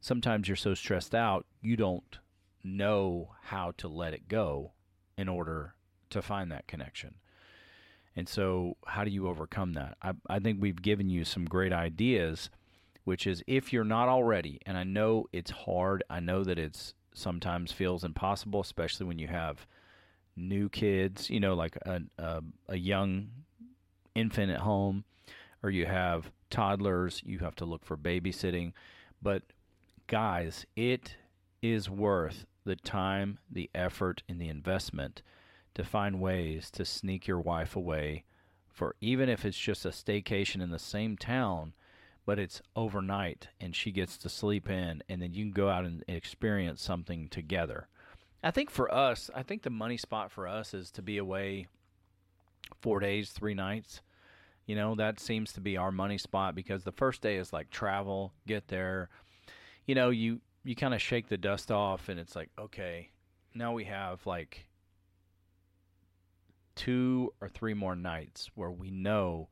[0.00, 2.18] Sometimes you're so stressed out, you don't
[2.64, 4.72] know how to let it go
[5.16, 5.76] in order
[6.10, 7.14] to find that connection.
[8.16, 9.96] And so, how do you overcome that?
[10.02, 12.50] I, I think we've given you some great ideas,
[13.04, 16.94] which is if you're not already, and I know it's hard, I know that it's
[17.14, 19.64] sometimes feels impossible, especially when you have
[20.34, 23.28] new kids, you know, like a, a, a young
[24.14, 25.04] infant at home
[25.62, 28.72] or you have toddlers, you have to look for babysitting.
[29.22, 29.42] But
[30.06, 31.16] guys, it
[31.62, 35.22] is worth the time, the effort, and the investment
[35.74, 38.24] to find ways to sneak your wife away
[38.74, 41.72] for even if it's just a staycation in the same town,
[42.26, 45.84] but it's overnight and she gets to sleep in, and then you can go out
[45.84, 47.86] and experience something together.
[48.42, 51.68] I think for us, I think the money spot for us is to be away
[52.80, 54.00] four days, three nights.
[54.66, 57.70] You know, that seems to be our money spot because the first day is like
[57.70, 59.10] travel, get there.
[59.86, 63.10] You know, you you kind of shake the dust off and it's like, okay,
[63.54, 64.66] now we have like
[66.74, 69.48] two or three more nights where we know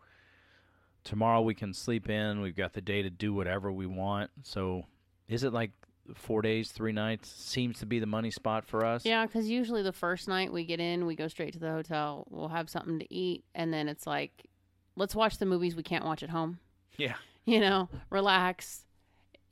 [1.05, 4.31] tomorrow we can sleep in, we've got the day to do whatever we want.
[4.43, 4.87] So,
[5.29, 5.73] is it like
[6.15, 9.05] 4 days, 3 nights seems to be the money spot for us?
[9.05, 12.27] Yeah, because usually the first night we get in, we go straight to the hotel.
[12.31, 14.49] We'll have something to eat, and then it's like,
[14.97, 16.59] let's watch the movies we can't watch at home.
[16.97, 17.15] Yeah.
[17.45, 18.85] You know, relax.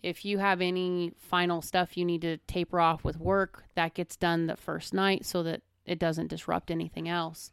[0.01, 4.15] If you have any final stuff you need to taper off with work, that gets
[4.15, 7.51] done the first night so that it doesn't disrupt anything else.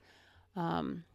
[0.55, 1.05] Um,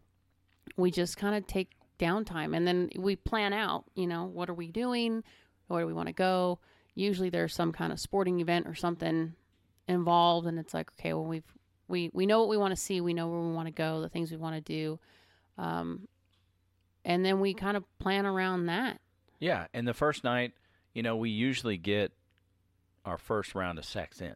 [0.76, 4.54] we just kind of take downtime and then we plan out, you know, what are
[4.54, 5.22] we doing?
[5.68, 6.58] Where do we want to go?
[6.94, 9.34] Usually there's some kind of sporting event or something
[9.88, 11.44] involved and it's like, okay, well we've
[11.88, 14.00] we we know what we want to see, we know where we want to go,
[14.00, 14.98] the things we want to do.
[15.58, 16.08] Um
[17.04, 19.00] and then we kind of plan around that.
[19.40, 20.52] Yeah, and the first night,
[20.94, 22.12] you know, we usually get
[23.04, 24.34] our first round of sex in.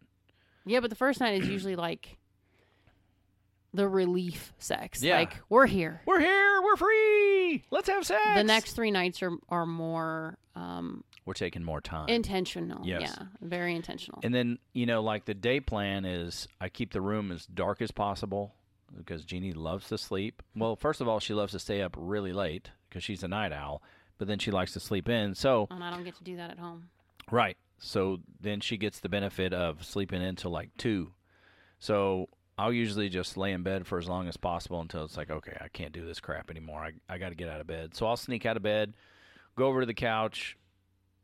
[0.64, 2.18] Yeah, but the first night is usually like
[3.72, 5.02] the relief sex.
[5.02, 5.18] Yeah.
[5.18, 6.02] Like we're here.
[6.06, 7.64] We're here, we're free.
[7.70, 8.22] Let's have sex.
[8.34, 12.08] The next three nights are are more um, we're taking more time.
[12.08, 12.86] intentional.
[12.86, 13.16] Yes.
[13.18, 14.20] Yeah, very intentional.
[14.22, 17.82] and then, you know, like the day plan is I keep the room as dark
[17.82, 18.54] as possible
[18.96, 20.42] because Jeannie loves to sleep.
[20.54, 23.52] Well, first of all, she loves to stay up really late because she's a night
[23.52, 23.82] owl,
[24.18, 25.34] but then she likes to sleep in.
[25.34, 26.88] So, and I don't get to do that at home.
[27.30, 27.56] Right.
[27.78, 31.12] So then she gets the benefit of sleeping until like two.
[31.80, 35.30] So I'll usually just lay in bed for as long as possible until it's like,
[35.30, 36.80] okay, I can't do this crap anymore.
[36.80, 37.94] I, I got to get out of bed.
[37.94, 38.94] So I'll sneak out of bed,
[39.56, 40.56] go over to the couch,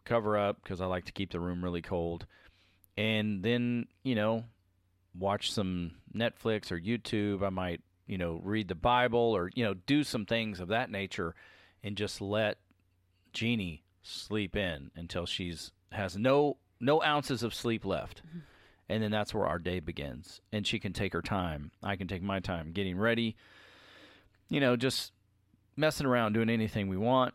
[0.05, 2.27] cover up because I like to keep the room really cold.
[2.97, 4.45] And then, you know,
[5.19, 7.43] watch some Netflix or YouTube.
[7.43, 10.91] I might, you know, read the Bible or, you know, do some things of that
[10.91, 11.35] nature
[11.83, 12.59] and just let
[13.33, 18.23] Jeannie sleep in until she's has no no ounces of sleep left.
[18.27, 18.39] Mm-hmm.
[18.89, 20.41] And then that's where our day begins.
[20.53, 21.71] And she can take her time.
[21.83, 23.37] I can take my time getting ready.
[24.49, 25.13] You know, just
[25.77, 27.33] messing around doing anything we want.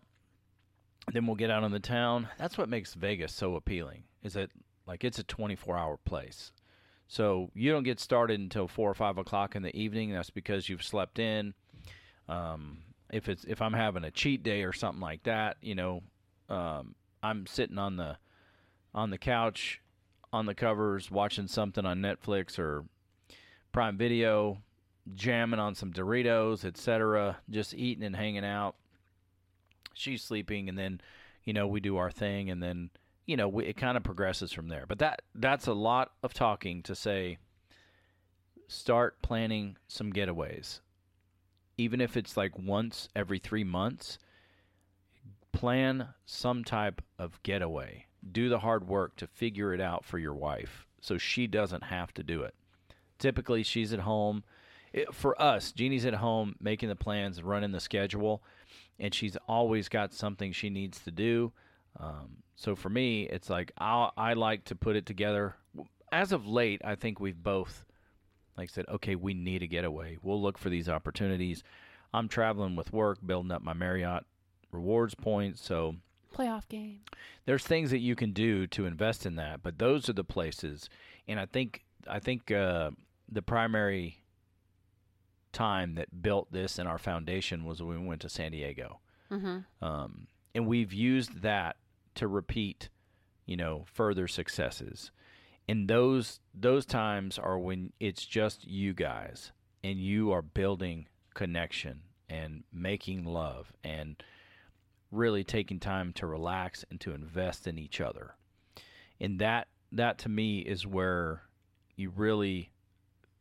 [1.12, 2.28] Then we'll get out on the town.
[2.38, 4.04] That's what makes Vegas so appealing.
[4.24, 4.50] Is that
[4.86, 6.52] like it's a 24 hour place.
[7.08, 10.12] So you don't get started until four or five o'clock in the evening.
[10.12, 11.54] That's because you've slept in.
[12.28, 12.80] Um,
[13.12, 16.04] if it's if I'm having a cheat day or something like that, you know,
[16.50, 18.18] um, I'm sitting on the
[18.94, 19.82] on the couch
[20.34, 22.84] on the covers watching something on Netflix or
[23.72, 24.58] Prime Video,
[25.14, 28.76] jamming on some Doritos, etc., just eating and hanging out.
[29.98, 31.02] She's sleeping, and then,
[31.44, 32.90] you know, we do our thing, and then,
[33.26, 34.86] you know, we, it kind of progresses from there.
[34.88, 37.38] But that that's a lot of talking to say.
[38.70, 40.82] Start planning some getaways,
[41.78, 44.20] even if it's like once every three months.
[45.54, 48.06] Plan some type of getaway.
[48.30, 52.14] Do the hard work to figure it out for your wife, so she doesn't have
[52.16, 52.54] to do it.
[53.18, 54.44] Typically, she's at home
[54.94, 58.42] it, for us, Jeannie's at home making the plans running the schedule,
[59.00, 61.52] and she's always got something she needs to do.
[62.00, 65.56] Um, so for me, it's like I I like to put it together.
[66.12, 67.86] As of late, I think we've both,
[68.58, 70.18] like said, okay, we need a getaway.
[70.22, 71.64] We'll look for these opportunities.
[72.14, 74.24] I'm traveling with work, building up my Marriott
[74.72, 75.96] rewards points, so
[76.36, 77.00] Playoff game.
[77.46, 80.88] there's things that you can do to invest in that but those are the places
[81.28, 82.92] and i think i think uh,
[83.32, 84.22] the primary
[85.58, 89.00] time that built this in our foundation was when we went to san diego.
[89.32, 89.86] Mm-hmm.
[89.86, 91.76] um, and we've used that
[92.16, 92.90] to repeat
[93.46, 95.12] you know further successes.
[95.68, 99.52] And those those times are when it's just you guys
[99.84, 104.22] and you are building connection and making love and
[105.12, 108.36] really taking time to relax and to invest in each other.
[109.20, 111.44] And that that to me is where
[111.96, 112.72] you really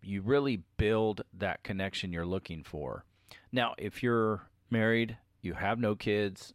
[0.02, 3.04] you really build that connection you're looking for.
[3.52, 6.52] Now if you're married you have no kids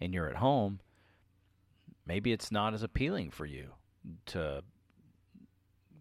[0.00, 0.80] and you're at home
[2.04, 3.70] maybe it's not as appealing for you
[4.26, 4.62] to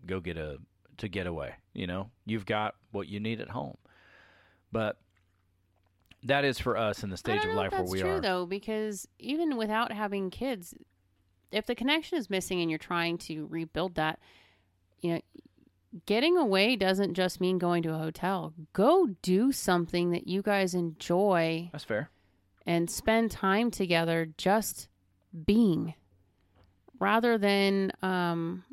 [0.05, 0.57] go get a
[0.97, 2.09] to get away you know?
[2.25, 3.77] You've got what you need at home.
[4.71, 4.97] But
[6.23, 8.21] that is for us in the stage of life where we true are.
[8.21, 10.73] though, because even without having kids,
[11.51, 14.19] if the connection is missing and you're trying to rebuild that,
[15.01, 15.21] you know,
[16.05, 18.53] getting away doesn't just mean going to a hotel.
[18.73, 22.09] Go do something that you guys enjoy that's fair.
[22.65, 24.87] and spend time together just
[25.45, 25.93] being
[26.99, 28.63] rather than um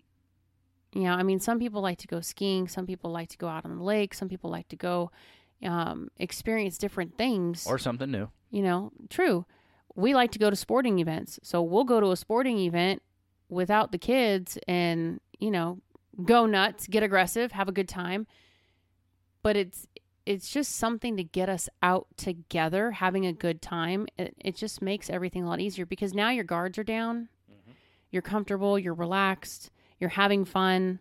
[0.92, 3.48] you know i mean some people like to go skiing some people like to go
[3.48, 5.10] out on the lake some people like to go
[5.64, 7.66] um experience different things.
[7.66, 8.28] Or something new.
[8.50, 9.46] You know true.
[9.94, 11.40] We like to go to sporting events.
[11.42, 13.02] So we'll go to a sporting event
[13.48, 15.78] without the kids and you know
[16.24, 18.26] go nuts get aggressive have a good time.
[19.42, 19.86] But it's
[20.26, 24.06] it's just something to get us out together having a good time.
[24.18, 27.28] It, it just makes everything a lot easier because now your guards are down.
[28.10, 30.98] You're comfortable you're relaxed you're having fun.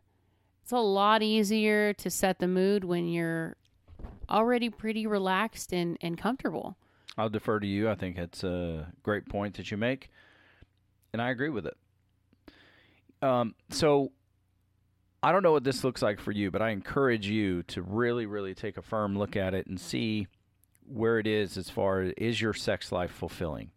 [0.61, 3.55] It's a lot easier to set the mood when you're
[4.29, 6.77] already pretty relaxed and, and comfortable.
[7.17, 7.89] I'll defer to you.
[7.89, 10.09] I think it's a great point that you make,
[11.11, 11.77] and I agree with it.
[13.21, 14.11] Um, so
[15.21, 18.25] I don't know what this looks like for you, but I encourage you to really,
[18.25, 20.27] really take a firm look at it and see
[20.87, 23.71] where it is as far as is your sex life fulfilling.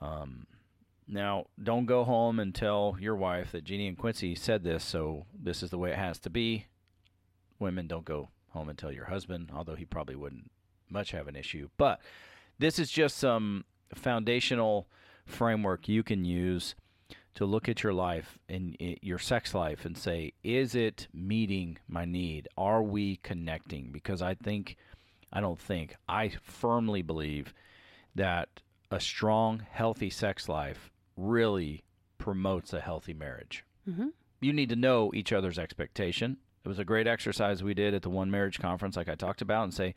[0.00, 0.46] Um,
[1.06, 5.26] now, don't go home and tell your wife that Jeannie and Quincy said this, so
[5.38, 6.66] this is the way it has to be.
[7.58, 10.50] Women don't go home and tell your husband, although he probably wouldn't
[10.88, 11.68] much have an issue.
[11.76, 12.00] But
[12.58, 14.86] this is just some foundational
[15.26, 16.74] framework you can use
[17.38, 22.04] to look at your life and your sex life and say, is it meeting my
[22.04, 22.48] need?
[22.56, 23.92] Are we connecting?
[23.92, 24.76] Because I think,
[25.32, 27.54] I don't think, I firmly believe
[28.16, 28.48] that
[28.90, 31.84] a strong, healthy sex life really
[32.18, 33.64] promotes a healthy marriage.
[33.88, 34.08] Mhm.
[34.40, 36.38] You need to know each other's expectation.
[36.64, 39.42] It was a great exercise we did at the One Marriage Conference, like I talked
[39.42, 39.94] about, and say,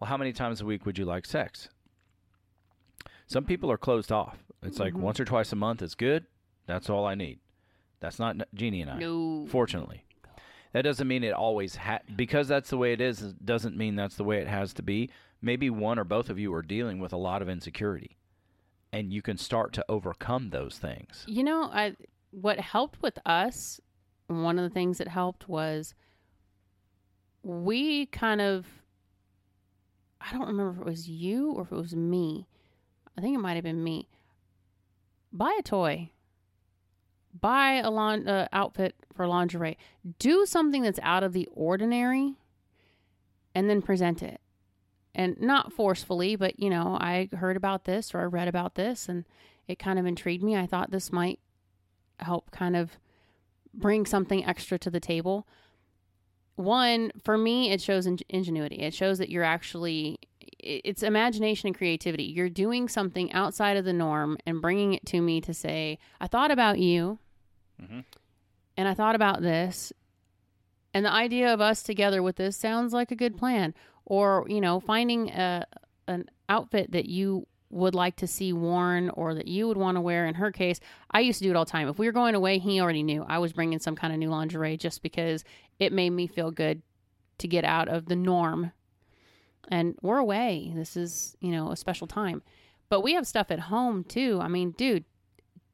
[0.00, 1.68] well, how many times a week would you like sex?
[3.26, 4.42] Some people are closed off.
[4.62, 6.24] It's like once or twice a month is good.
[6.66, 7.38] That's all I need.
[8.00, 8.98] That's not Jeannie and I.
[8.98, 10.04] no Fortunately,
[10.72, 13.22] that doesn't mean it always ha- because that's the way it is.
[13.22, 15.10] it Doesn't mean that's the way it has to be.
[15.40, 18.16] Maybe one or both of you are dealing with a lot of insecurity,
[18.92, 21.24] and you can start to overcome those things.
[21.28, 21.96] You know, I
[22.30, 23.80] what helped with us,
[24.26, 25.94] one of the things that helped was
[27.42, 28.66] we kind of
[30.20, 32.46] I don't remember if it was you or if it was me.
[33.16, 34.08] I think it might have been me.
[35.32, 36.10] Buy a toy.
[37.38, 39.78] Buy a lawn uh, outfit for lingerie.
[40.18, 42.36] Do something that's out of the ordinary
[43.54, 44.40] and then present it.
[45.14, 49.08] And not forcefully, but you know, I heard about this or I read about this
[49.08, 49.24] and
[49.68, 50.56] it kind of intrigued me.
[50.56, 51.38] I thought this might
[52.18, 52.98] help kind of
[53.74, 55.46] bring something extra to the table.
[56.56, 58.76] One, for me, it shows in- ingenuity.
[58.76, 60.18] It shows that you're actually,
[60.58, 62.24] it's imagination and creativity.
[62.24, 66.26] You're doing something outside of the norm and bringing it to me to say, I
[66.26, 67.18] thought about you
[67.82, 68.04] Mhm.
[68.76, 69.92] and I thought about this.
[70.94, 73.74] And the idea of us together with this sounds like a good plan.
[74.04, 75.66] Or, you know, finding a,
[76.06, 80.00] an outfit that you would like to see worn or that you would want to
[80.00, 80.26] wear.
[80.26, 80.78] In her case,
[81.10, 81.88] I used to do it all the time.
[81.88, 84.28] If we were going away, he already knew I was bringing some kind of new
[84.28, 85.44] lingerie just because
[85.78, 86.82] it made me feel good
[87.38, 88.72] to get out of the norm.
[89.68, 90.72] And we're away.
[90.74, 92.42] This is, you know, a special time.
[92.90, 94.38] But we have stuff at home too.
[94.42, 95.04] I mean, dude,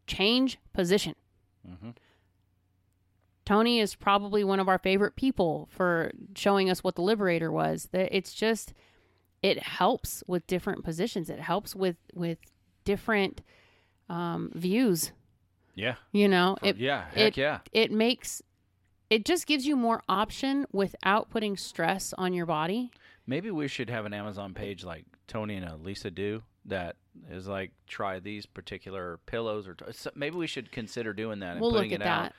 [0.07, 1.15] change position.
[1.69, 1.95] Mhm.
[3.45, 7.89] Tony is probably one of our favorite people for showing us what the Liberator was.
[7.93, 8.75] That It's just
[9.43, 11.31] it helps with different positions.
[11.31, 12.39] It helps with with
[12.85, 13.41] different
[14.09, 15.13] um, views.
[15.75, 15.95] Yeah.
[16.13, 17.07] You know, For- it yeah.
[17.11, 17.61] Heck it, yeah.
[17.73, 18.43] it makes
[19.11, 22.91] it just gives you more option without putting stress on your body.
[23.27, 26.97] Maybe we should have an Amazon page like Tony and Lisa do that
[27.31, 31.53] is like try these particular pillows or t- so maybe we should consider doing that
[31.53, 32.35] and We'll look putting at it that.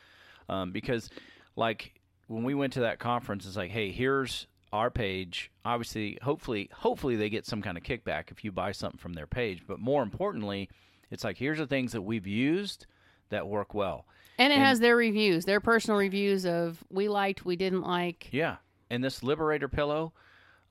[0.49, 1.09] out um, because
[1.55, 1.93] like
[2.27, 5.49] when we went to that conference it's like hey here's our page.
[5.65, 9.25] Obviously hopefully hopefully they get some kind of kickback if you buy something from their
[9.27, 9.63] page.
[9.67, 10.69] But more importantly
[11.09, 12.86] it's like here's the things that we've used
[13.30, 14.05] that work well.
[14.38, 18.30] And it And- has their reviews, their personal reviews of we liked, we didn't like.
[18.32, 18.57] Yeah,
[18.91, 20.13] and this Liberator pillow,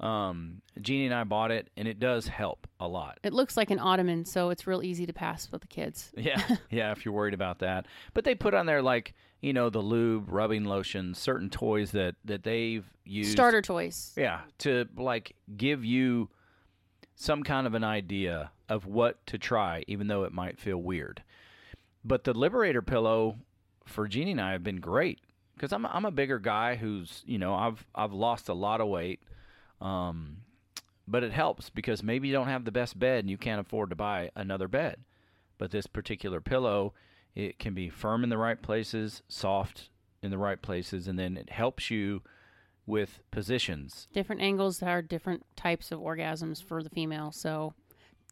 [0.01, 3.19] um, Jeannie and I bought it, and it does help a lot.
[3.23, 6.13] It looks like an ottoman, so it's real easy to pass with the kids.
[6.17, 7.87] Yeah, yeah, if you're worried about that.
[8.15, 12.17] But they put on there like you know the lube, rubbing lotion, certain toys that
[12.25, 13.33] that they've used.
[13.33, 14.13] Starter toys.
[14.17, 16.29] Yeah, to like give you
[17.15, 21.23] some kind of an idea of what to try, even though it might feel weird.
[22.05, 23.37] But the Liberator pillow
[23.85, 25.21] for Jeannie and I have been great
[25.55, 28.89] because I'm I'm a bigger guy who's you know I've I've lost a lot of
[28.89, 29.21] weight,
[29.81, 30.39] um,
[31.11, 33.91] but it helps because maybe you don't have the best bed and you can't afford
[33.91, 35.01] to buy another bed,
[35.57, 36.93] but this particular pillow
[37.35, 39.91] it can be firm in the right places, soft
[40.23, 42.23] in the right places, and then it helps you
[42.87, 47.75] with positions Different angles are different types of orgasms for the female, so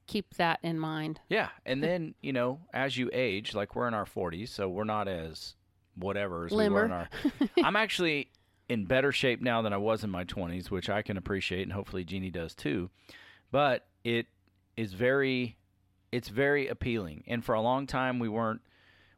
[0.07, 1.21] keep that in mind.
[1.29, 4.85] Yeah, and then you know, as you age, like we're in our forties, so we're
[4.85, 5.55] not as
[5.95, 7.09] whatever as we were in our.
[7.63, 8.31] I'm actually
[8.69, 11.73] in better shape now than I was in my twenties, which I can appreciate, and
[11.73, 12.91] hopefully Jeannie does too.
[13.51, 14.27] But it
[14.77, 15.57] is very,
[16.13, 18.61] it's very appealing, and for a long time we weren't.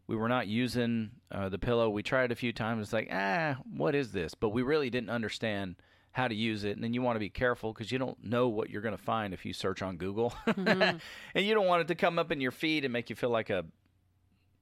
[0.06, 1.90] We were not using uh, the pillow.
[1.90, 2.80] We tried it a few times.
[2.82, 4.32] It's like, ah, what is this?
[4.32, 5.76] But we really didn't understand
[6.12, 6.72] how to use it.
[6.72, 9.02] And then you want to be careful because you don't know what you're going to
[9.02, 10.34] find if you search on Google.
[10.56, 11.00] and
[11.34, 13.50] you don't want it to come up in your feed and make you feel like
[13.50, 13.64] a,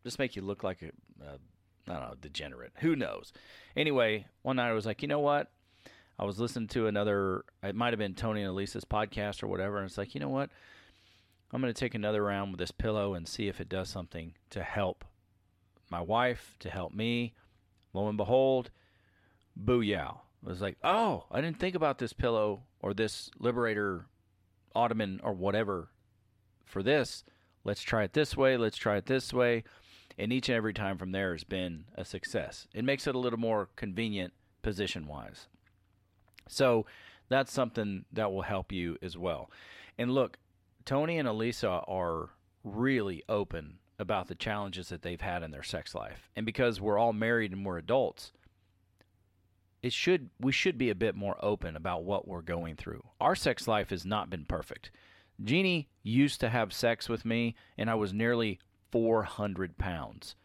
[0.04, 0.90] just make you look like a,
[1.24, 1.38] a
[1.88, 2.72] I don't know, degenerate.
[2.78, 3.32] Who knows?
[3.76, 5.50] Anyway, one night I was like, you know what?
[6.18, 9.76] I was listening to another, it might have been Tony and Alisa's podcast or whatever.
[9.78, 10.50] And it's like, you know what?
[11.52, 14.34] I'm going to take another round with this pillow and see if it does something
[14.50, 15.04] to help
[15.90, 17.34] my wife, to help me.
[17.92, 18.70] Lo and behold,
[19.62, 20.16] booyah.
[20.44, 24.06] I was like, oh, I didn't think about this pillow or this Liberator
[24.74, 25.88] Ottoman or whatever
[26.64, 27.24] for this.
[27.64, 28.56] Let's try it this way.
[28.56, 29.64] Let's try it this way.
[30.18, 32.66] And each and every time from there has been a success.
[32.72, 35.46] It makes it a little more convenient position wise.
[36.48, 36.86] So
[37.28, 39.50] that's something that will help you as well.
[39.98, 40.38] And look,
[40.84, 42.30] Tony and Alisa are
[42.64, 46.30] really open about the challenges that they've had in their sex life.
[46.36, 48.32] And because we're all married and we're adults,
[49.82, 53.04] it should we should be a bit more open about what we're going through.
[53.20, 54.90] Our sex life has not been perfect.
[55.42, 58.58] Jeannie used to have sex with me and I was nearly
[58.90, 60.36] 400 pounds.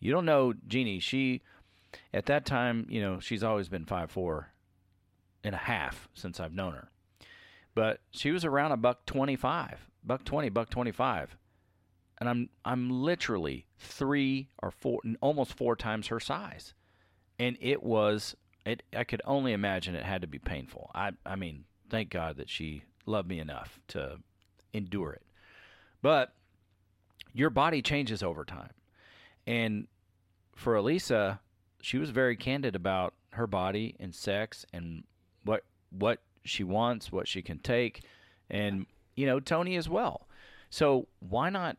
[0.00, 1.42] You don't know Jeannie, she
[2.12, 4.52] at that time, you know, she's always been five four
[5.42, 6.90] and a half since I've known her.
[7.74, 11.36] But she was around a buck 25, buck 20, buck 25.
[12.18, 16.74] And I'm I'm literally 3 or 4 almost 4 times her size.
[17.38, 20.90] And it was it I could only imagine it had to be painful.
[20.94, 24.18] I I mean, thank God that she loved me enough to
[24.72, 25.22] endure it.
[26.02, 26.34] But
[27.34, 28.70] your body changes over time.
[29.46, 29.88] And
[30.56, 31.40] for Alisa,
[31.82, 35.04] she was very candid about her body and sex and
[35.44, 38.02] what what she wants, what she can take,
[38.48, 40.28] and you know, Tony as well.
[40.70, 41.76] So why not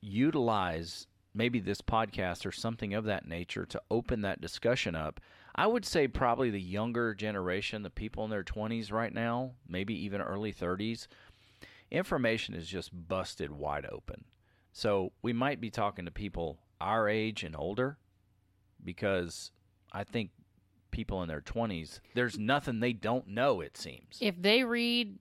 [0.00, 5.20] utilize maybe this podcast or something of that nature to open that discussion up?
[5.54, 9.94] I would say probably the younger generation, the people in their 20s right now, maybe
[10.04, 11.06] even early 30s,
[11.90, 14.24] information is just busted wide open.
[14.72, 17.98] So we might be talking to people our age and older
[18.82, 19.50] because
[19.92, 20.30] I think
[20.90, 24.18] people in their 20s, there's nothing they don't know, it seems.
[24.20, 25.18] If they read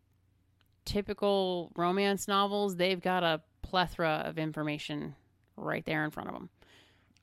[0.85, 5.15] typical romance novels, they've got a plethora of information
[5.55, 6.49] right there in front of them.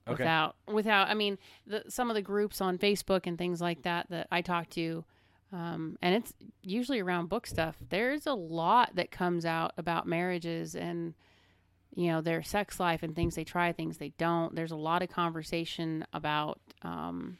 [0.08, 0.22] Okay.
[0.22, 1.08] without without.
[1.08, 4.40] I mean, the, some of the groups on Facebook and things like that that I
[4.40, 5.04] talk to,
[5.52, 7.74] um, and it's usually around book stuff.
[7.88, 11.14] There's a lot that comes out about marriages and
[11.96, 14.54] you know their sex life and things they try, things they don't.
[14.54, 16.60] There's a lot of conversation about.
[16.82, 17.38] Um,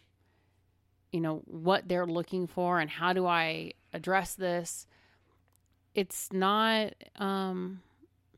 [1.13, 4.87] you know what they're looking for and how do I address this.
[5.95, 7.81] It's not um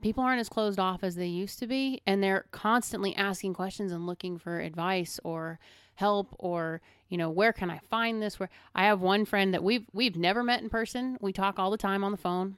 [0.00, 3.90] people aren't as closed off as they used to be and they're constantly asking questions
[3.90, 5.58] and looking for advice or
[5.96, 9.64] help or you know where can I find this where I have one friend that
[9.64, 11.18] we've we've never met in person.
[11.20, 12.56] We talk all the time on the phone.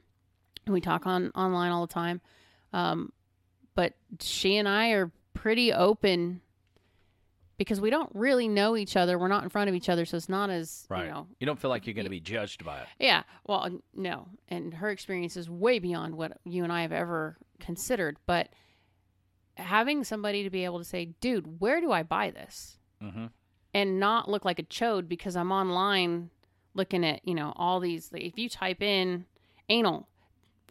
[0.67, 2.21] And we talk on online all the time.
[2.73, 3.11] Um
[3.75, 6.41] but she and I are pretty open
[7.57, 9.19] because we don't really know each other.
[9.19, 11.05] We're not in front of each other, so it's not as Right.
[11.05, 11.27] you know.
[11.39, 12.87] You don't feel like you're going to be judged by it.
[12.99, 17.37] Yeah, well, no, and her experience is way beyond what you and I have ever
[17.59, 18.17] considered.
[18.25, 18.49] But
[19.57, 23.25] having somebody to be able to say, "Dude, where do I buy this?" Mm-hmm.
[23.73, 26.29] and not look like a chode because I'm online
[26.73, 28.11] looking at you know all these.
[28.11, 29.25] Like, if you type in
[29.69, 30.07] anal,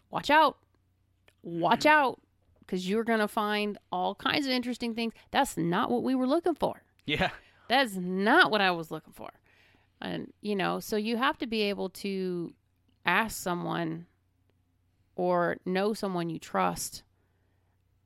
[0.09, 0.57] watch out,
[1.41, 2.20] watch out,
[2.71, 5.13] because you're gonna find all kinds of interesting things.
[5.29, 6.83] That's not what we were looking for.
[7.05, 7.31] Yeah.
[7.67, 9.29] That's not what I was looking for.
[10.01, 12.53] And, you know, so you have to be able to
[13.05, 14.05] ask someone
[15.17, 17.03] or know someone you trust.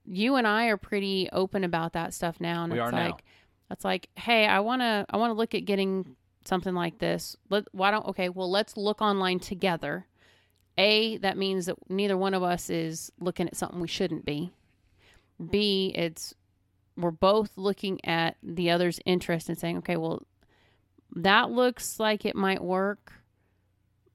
[0.04, 2.64] You and I are pretty open about that stuff now.
[2.64, 3.06] And We it's are now.
[3.06, 3.24] like,
[3.70, 7.38] it's like, hey, I want to, I want to look at getting something like this.
[7.52, 10.08] Let, why don't, okay, well, let's look online together.
[10.78, 14.52] A, that means that neither one of us is looking at something we shouldn't be.
[15.50, 16.34] B, it's
[16.98, 20.24] we're both looking at the other's interest and saying, okay, well,
[21.16, 23.14] that looks like it might work,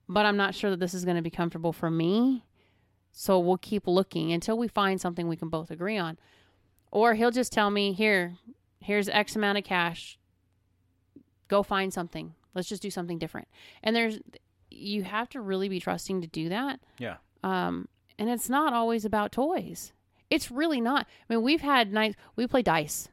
[0.08, 2.44] but I'm not sure that this is going to be comfortable for me.
[3.12, 6.18] So we'll keep looking until we find something we can both agree on.
[6.90, 8.36] Or he'll just tell me, here,
[8.80, 10.18] here's X amount of cash.
[11.48, 12.34] Go find something.
[12.54, 13.48] Let's just do something different.
[13.82, 14.20] And there's,
[14.70, 16.80] you have to really be trusting to do that.
[16.98, 17.16] Yeah.
[17.42, 19.92] Um, and it's not always about toys.
[20.30, 21.06] It's really not.
[21.28, 23.08] I mean, we've had nights we play dice.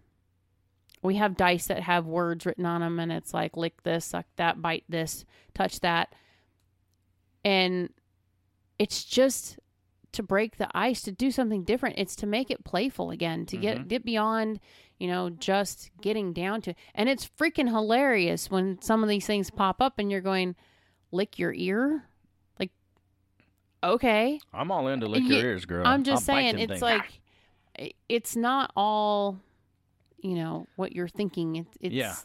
[1.02, 4.26] We have dice that have words written on them, and it's like lick this, suck
[4.36, 6.14] that, bite this, touch that,
[7.44, 7.90] and
[8.80, 9.60] it's just
[10.14, 12.00] to break the ice, to do something different.
[12.00, 13.88] It's to make it playful again, to get mm-hmm.
[13.88, 14.60] get beyond,
[14.98, 16.74] you know, just getting down to.
[16.96, 20.56] And it's freaking hilarious when some of these things pop up, and you're going,
[21.12, 22.06] lick your ear,
[23.84, 24.40] okay.
[24.54, 25.86] I'm all in to lick your ears, girl.
[25.86, 26.82] I'm just I'll bite saying, them it's things.
[26.82, 27.22] like
[28.10, 29.40] it's not all,
[30.20, 31.58] you know, what you're thinking.
[31.58, 32.16] It's, it's Yeah.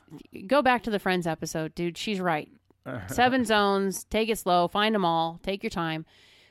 [0.47, 1.99] Go back to the Friends episode, dude.
[1.99, 2.49] She's right.
[3.07, 4.05] Seven zones.
[4.05, 4.69] Take it slow.
[4.69, 5.41] Find them all.
[5.43, 6.05] Take your time.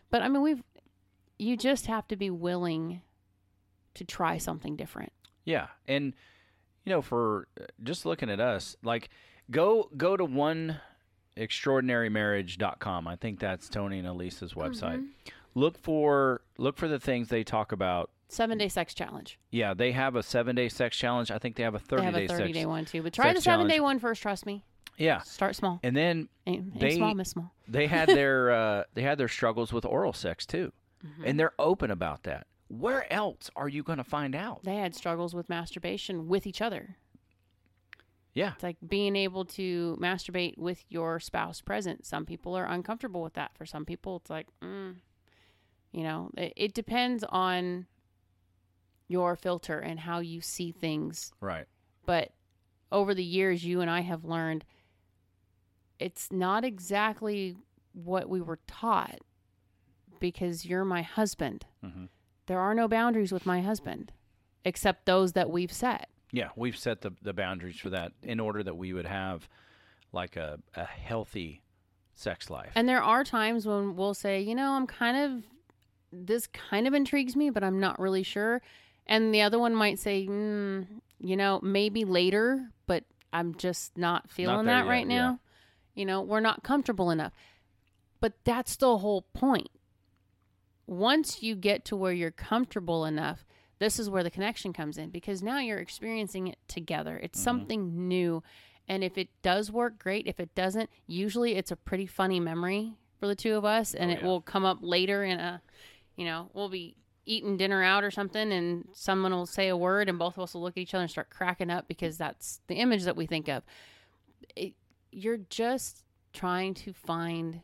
[0.10, 0.64] But I mean, we've.
[1.38, 3.02] You just have to be willing
[3.96, 5.12] to try something different.
[5.44, 6.14] Yeah, and
[6.86, 9.10] you know, for uh, just looking at us, like
[9.50, 10.80] go go to one
[11.38, 13.08] extraordinarymarriage.com.
[13.08, 14.98] I think that's Tony and Alisa's website.
[15.00, 15.06] Mm-hmm.
[15.54, 18.10] Look for look for the things they talk about.
[18.30, 19.38] Seven day sex challenge.
[19.50, 21.30] Yeah, they have a seven day sex challenge.
[21.32, 22.54] I think they have a They thirty have a day thirty sex.
[22.54, 23.04] day one too.
[23.04, 24.22] But try the seven day one first.
[24.22, 24.64] Trust me.
[24.98, 25.80] Yeah, Start small.
[25.84, 27.52] and then they- small, miss small.
[27.68, 30.72] they had their uh, they had their struggles with oral sex too,
[31.06, 31.24] Mm-hmm.
[31.26, 32.46] and they're open about that.
[32.68, 34.64] Where else are you going to find out?
[34.64, 36.96] They had struggles with masturbation with each other.
[38.34, 42.06] Yeah, It's like being able to masturbate with your spouse present.
[42.06, 43.52] Some people are uncomfortable with that.
[43.58, 44.96] For some people, it's like, mm,
[45.92, 47.88] you know, it, it depends on
[49.10, 51.34] your filter and how you see things.
[51.42, 51.66] right.
[52.06, 52.32] But
[52.92, 54.64] over the years, you and I have learned
[56.00, 57.56] it's not exactly
[57.94, 59.20] what we were taught
[60.20, 61.66] because you're my husband.
[61.84, 62.08] Mhm.
[62.48, 64.12] There are no boundaries with my husband
[64.64, 66.10] except those that we've set.
[66.32, 69.48] Yeah, we've set the the boundaries for that in order that we would have
[70.12, 71.62] like a a healthy
[72.14, 72.72] sex life.
[72.76, 75.44] And there are times when we'll say, you know, I'm kind of,
[76.12, 78.62] this kind of intrigues me, but I'm not really sure.
[79.08, 80.86] And the other one might say, mm,
[81.20, 83.04] you know, maybe later, but
[83.34, 85.18] I'm just not feeling there that yet, right yeah.
[85.18, 85.40] now.
[85.96, 87.34] You know, we're not comfortable enough.
[88.20, 89.70] But that's the whole point.
[90.86, 93.46] Once you get to where you're comfortable enough,
[93.82, 97.18] this is where the connection comes in because now you're experiencing it together.
[97.18, 97.44] It's Mm-hmm.
[97.44, 98.44] something new.
[98.88, 100.28] And if it does work, great.
[100.28, 104.10] If it doesn't, usually it's a pretty funny memory for the two of us and
[104.12, 104.26] Oh, it yeah.
[104.28, 105.62] will come up later in a,
[106.16, 110.10] you know, we'll be eating dinner out or something and someone will say a word
[110.10, 112.62] and both of us will look at each other and start cracking up because that's
[112.68, 113.64] the image that we think of.
[114.56, 114.74] It,
[115.12, 116.04] you're just
[116.34, 117.62] trying to find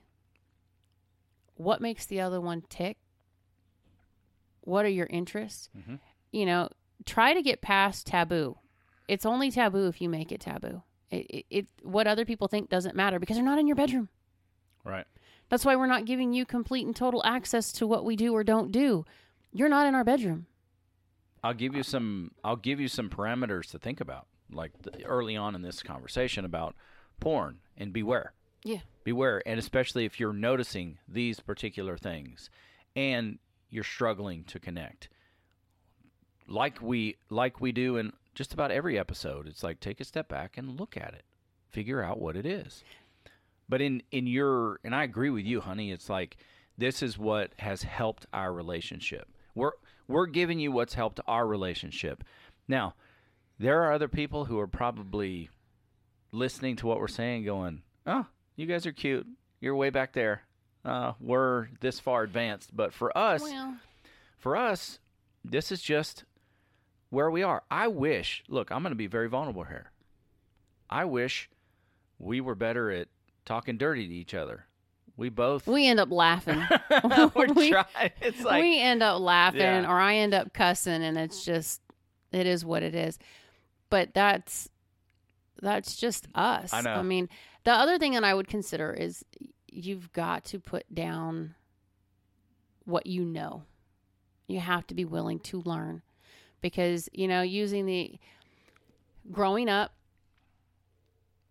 [1.56, 2.98] what makes the other one tick.
[4.68, 5.70] What are your interests?
[5.78, 6.00] Mhm.
[6.34, 6.70] You know,
[7.06, 8.58] try to get past taboo.
[9.08, 10.84] it's only taboo if you make it taboo.
[11.10, 14.10] It, it, it what other people think doesn't matter because they're not in your bedroom.
[14.84, 15.06] Right.
[15.48, 18.44] That's why we're not giving you complete and total access to what we do or
[18.44, 19.06] don't do.
[19.54, 20.48] You're not in our bedroom.
[21.42, 22.32] I'll give you some.
[22.44, 26.44] I'll give you some parameters to think about, like the, early on in this conversation
[26.44, 26.76] about
[27.22, 28.34] porn and beware.
[28.64, 28.80] Yeah.
[29.06, 32.50] Beware, and especially if you're noticing these particular things,
[32.98, 33.40] and
[33.70, 35.10] you're struggling to connect.
[36.48, 40.30] Like we like we do in just about every episode, it's like take a step
[40.30, 41.24] back and look at it,
[41.70, 42.84] figure out what it is.
[43.68, 45.92] But in in your and I agree with you, honey.
[45.92, 46.38] It's like
[46.78, 49.28] this is what has helped our relationship.
[49.56, 49.72] We're
[50.08, 52.24] we're giving you what's helped our relationship.
[52.68, 52.96] Now,
[53.60, 55.50] there are other people who are probably
[56.32, 59.28] listening to what we're saying, going, "Oh, you guys are cute.
[59.60, 60.44] You're way back there.
[60.88, 63.78] Uh, we're this far advanced." But for us, Well,
[64.38, 65.00] for us,
[65.44, 66.24] this is just
[67.10, 67.64] where we are.
[67.70, 69.92] I wish, look, I'm going to be very vulnerable here.
[70.90, 71.50] I wish
[72.20, 73.08] we were better at
[73.46, 74.66] talking dirty to each other.
[75.16, 76.62] We both we end up laughing.
[77.56, 79.90] we, like we end up laughing Yeah.
[79.92, 81.82] or I end up cussing and it's just
[82.32, 83.18] it is what it is.
[83.90, 84.70] But that's
[85.62, 86.72] that's just us.
[86.72, 86.92] I know.
[86.94, 87.30] I mean,
[87.64, 89.26] the other thing that I would consider is
[89.70, 91.56] you've got to put down
[92.86, 93.64] what you know.
[94.48, 96.02] You have to be willing to learn
[96.62, 98.18] because, you know, using the
[99.32, 99.94] growing up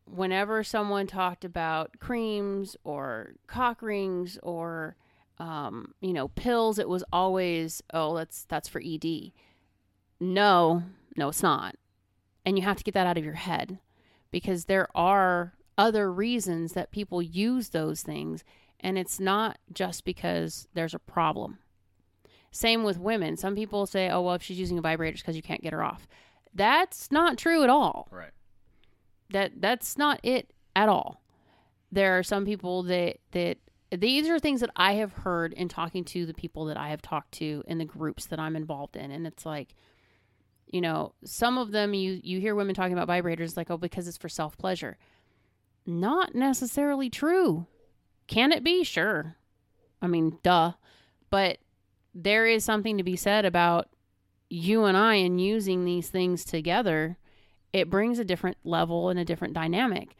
[0.07, 4.97] whenever someone talked about creams or cock rings or
[5.39, 9.33] um, you know pills it was always oh that's that's for ed
[10.19, 10.83] no
[11.17, 11.75] no it's not
[12.45, 13.79] and you have to get that out of your head
[14.31, 18.45] because there are other reasons that people use those things
[18.81, 21.59] and it's not just because there's a problem
[22.51, 25.37] same with women some people say oh well if she's using a vibrator it's because
[25.37, 26.07] you can't get her off
[26.57, 28.31] that's not true at all right.
[29.31, 31.23] that that's not it at all.
[31.91, 33.59] There are some people that that
[33.91, 37.03] these are things that I have heard in talking to the people that I have
[37.03, 39.75] talked to in the groups that I'm involved in and it's like
[40.67, 44.09] you know, some of them you you hear women talking about vibrators like oh because
[44.09, 44.97] it's for self-pleasure.
[45.87, 47.67] Not necessarily true.
[48.27, 48.83] Can it be?
[48.85, 49.37] Sure.
[50.03, 50.73] I mean, duh.
[51.31, 51.59] But
[52.15, 53.89] there is something to be said about
[54.49, 57.19] you and I and using these things together
[57.77, 60.17] it brings a different level and a different dynamic.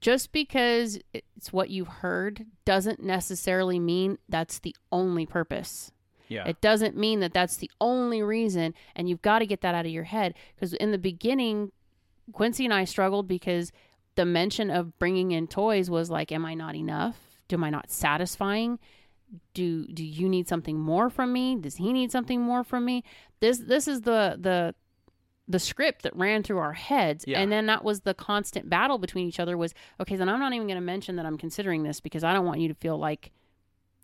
[0.00, 5.90] Just because it's what you've heard doesn't necessarily mean that's the only purpose.
[6.28, 6.46] Yeah.
[6.46, 9.86] It doesn't mean that that's the only reason, and you've got to get that out
[9.86, 10.34] of your head.
[10.54, 11.72] Because in the beginning,
[12.32, 13.72] Quincy and I struggled because
[14.16, 17.16] the mention of bringing in toys was like, "Am I not enough?
[17.52, 18.78] Am I not satisfying?
[19.54, 21.56] Do do you need something more from me?
[21.56, 23.04] Does he need something more from me?"
[23.40, 24.74] This this is the the
[25.48, 27.38] the script that ran through our heads Yeah.
[27.40, 30.52] and then that was the constant battle between each other was okay then i'm not
[30.52, 32.98] even going to mention that i'm considering this because i don't want you to feel
[32.98, 33.30] like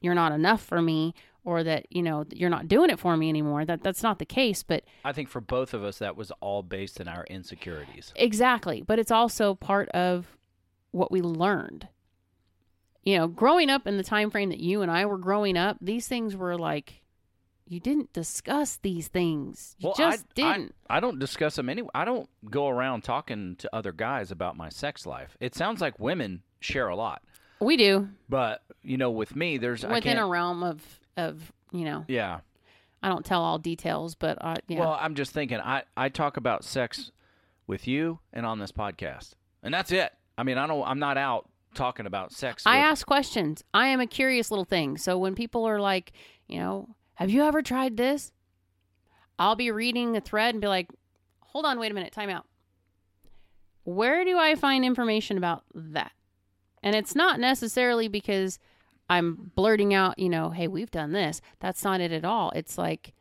[0.00, 3.28] you're not enough for me or that you know you're not doing it for me
[3.28, 6.30] anymore that that's not the case but I think for both of us, that was
[6.40, 8.12] all based in our insecurities.
[8.16, 10.36] exactly but it's also part of
[10.92, 11.88] what we learned
[13.02, 15.76] you know growing up in the time frame that you and i were growing up
[15.80, 17.02] these things were like
[17.66, 21.88] you didn't discuss these things you just I, I- didn't I, don't discuss them anyway.
[21.94, 25.38] I don't go around talking to other guys about my sex life.
[25.40, 27.22] It sounds like women share a lot,
[27.60, 30.82] we do but you know, with me, there's I within can't, a realm of
[31.16, 32.40] of you know yeah.
[33.04, 34.78] I don't tell all details, but uh, yeah.
[34.78, 35.58] Well, I'm just thinking.
[35.58, 37.10] I I talk about sex
[37.66, 39.32] with you and on this podcast,
[39.62, 40.12] and that's it.
[40.38, 40.86] I mean, I don't.
[40.86, 42.62] I'm not out talking about sex.
[42.64, 43.64] I with- ask questions.
[43.74, 44.96] I am a curious little thing.
[44.98, 46.12] So when people are like,
[46.46, 48.32] you know, have you ever tried this?
[49.38, 50.88] I'll be reading a thread and be like,
[51.40, 52.46] hold on, wait a minute, time out.
[53.84, 56.12] Where do I find information about that?
[56.82, 58.58] And it's not necessarily because
[59.10, 61.40] I'm blurting out, you know, hey, we've done this.
[61.60, 62.50] That's not it at all.
[62.54, 63.12] It's like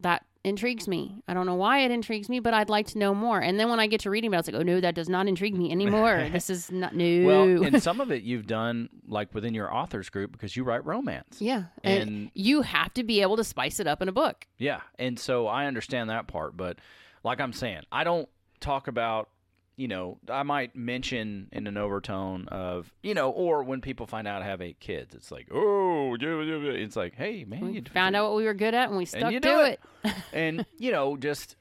[0.00, 1.22] that intrigues me.
[1.26, 3.40] I don't know why it intrigues me, but I'd like to know more.
[3.40, 5.08] And then when I get to reading about it, it's like, oh no, that does
[5.08, 6.28] not intrigue me anymore.
[6.32, 7.26] this is not new.
[7.26, 10.84] Well, and some of it you've done like within your authors group because you write
[10.84, 11.40] romance.
[11.40, 11.64] yeah.
[11.82, 14.46] And, And- you have to be able to spice it up in a book.
[14.58, 16.78] Yeah, and so I understand that part, but
[17.24, 18.28] like I'm saying, I don't
[18.60, 19.28] talk about,
[19.76, 24.26] you know, I might mention in an overtone of, you know, or when people find
[24.26, 28.30] out I have eight kids, it's like, oh, it's like, hey, man, you found out
[28.30, 29.80] what we were good at and we stuck you to it.
[30.02, 30.14] it.
[30.32, 31.56] and you know, just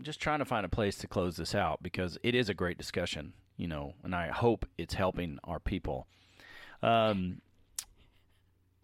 [0.00, 2.78] just trying to find a place to close this out because it is a great
[2.78, 6.06] discussion, you know, and I hope it's helping our people.
[6.80, 7.40] Um,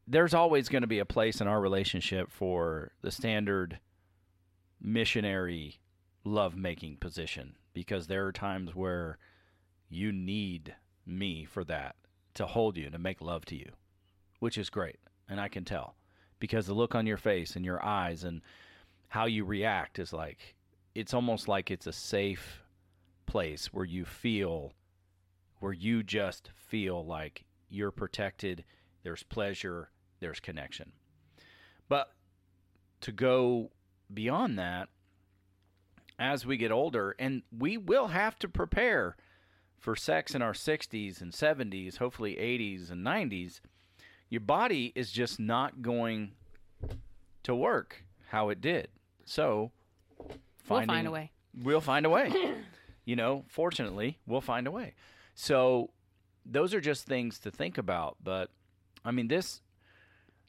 [0.06, 3.78] there's always going to be a place in our relationship for the standard
[4.80, 5.78] missionary
[6.24, 9.18] love making position because there are times where
[9.88, 10.74] you need
[11.06, 11.94] me for that
[12.34, 13.70] to hold you and to make love to you,
[14.40, 14.96] which is great.
[15.28, 15.94] And I can tell
[16.40, 18.42] because the look on your face and your eyes and
[19.06, 20.56] how you react is like
[20.92, 22.64] it's almost like it's a safe
[23.26, 24.72] place where you feel
[25.60, 28.64] where you just feel like you're protected,
[29.04, 30.90] there's pleasure, there's connection.
[31.88, 32.10] But
[33.02, 33.70] to go
[34.12, 34.88] beyond that,
[36.18, 39.16] as we get older, and we will have to prepare
[39.78, 43.60] for sex in our 60s and 70s, hopefully 80s and 90s,
[44.28, 46.32] your body is just not going
[47.44, 48.88] to work how it did.
[49.24, 49.70] So,
[50.68, 51.30] we'll find a way.
[51.62, 52.32] We'll find a way.
[53.04, 54.94] you know, fortunately, we'll find a way.
[55.34, 55.90] So,
[56.44, 58.16] those are just things to think about.
[58.22, 58.50] But
[59.04, 59.60] I mean, this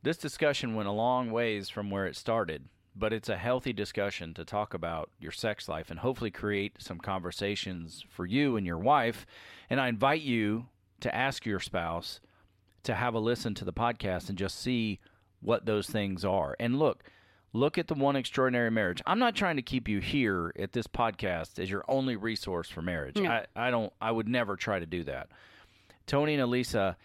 [0.02, 2.70] this discussion went a long ways from where it started.
[3.00, 7.00] But it's a healthy discussion to talk about your sex life and hopefully create some
[7.00, 9.26] conversations for you and your wife.
[9.70, 10.66] And I invite you
[11.00, 12.20] to ask your spouse
[12.84, 15.00] to have a listen to the podcast and just see
[15.42, 16.56] what those things are.
[16.60, 17.04] And look,
[17.54, 19.02] look at the one extraordinary marriage.
[19.06, 22.82] I'm not trying to keep you here at this podcast as your only resource for
[22.82, 23.16] marriage.
[23.16, 23.30] No.
[23.30, 25.30] I, I don't I would never try to do that.
[26.06, 26.96] Tony and Alisa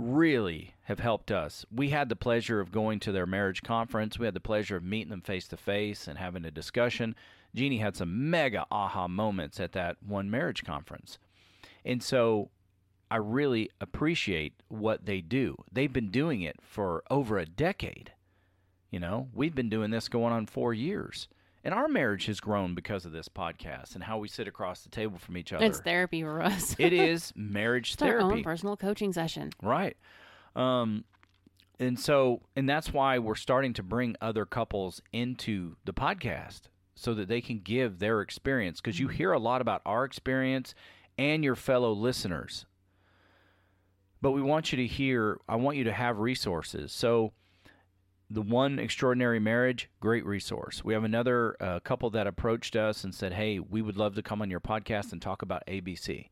[0.00, 1.64] really have helped us.
[1.70, 4.18] We had the pleasure of going to their marriage conference.
[4.18, 7.14] We had the pleasure of meeting them face to face and having a discussion.
[7.54, 11.18] Jeannie had some mega aha moments at that one marriage conference.
[11.84, 12.50] And so
[13.10, 15.56] I really appreciate what they do.
[15.72, 18.12] They've been doing it for over a decade.
[18.90, 21.28] You know, we've been doing this going on four years.
[21.62, 24.88] And our marriage has grown because of this podcast and how we sit across the
[24.88, 25.64] table from each other.
[25.64, 26.74] It's therapy for us.
[26.78, 28.16] it is marriage therapy.
[28.16, 29.50] It's our own personal coaching session.
[29.62, 29.96] Right.
[30.56, 31.04] Um,
[31.78, 36.62] and so, and that's why we're starting to bring other couples into the podcast
[36.94, 40.74] so that they can give their experience because you hear a lot about our experience
[41.16, 42.66] and your fellow listeners.
[44.22, 46.92] But we want you to hear, I want you to have resources.
[46.92, 47.32] So,
[48.30, 50.84] the one extraordinary marriage great resource.
[50.84, 54.22] We have another uh, couple that approached us and said hey we would love to
[54.22, 56.28] come on your podcast and talk about abc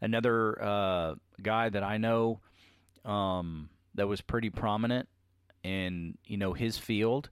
[0.00, 2.40] another uh, guy that i know
[3.04, 5.08] um, that was pretty prominent
[5.62, 7.30] in you know his field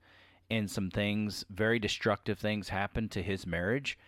[0.50, 3.98] and some things very destructive things happened to his marriage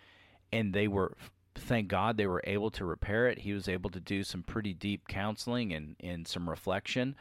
[0.51, 1.15] and they were
[1.55, 3.39] thank god they were able to repair it.
[3.39, 7.15] He was able to do some pretty deep counseling and, and some reflection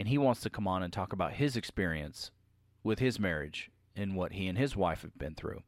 [0.00, 2.30] and he wants to come on and talk about his experience
[2.82, 5.62] with his marriage and what he and his wife have been through.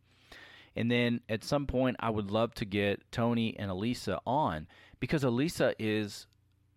[0.74, 4.68] And then at some point, I would love to get Tony and Alisa on
[5.00, 6.26] because Alisa is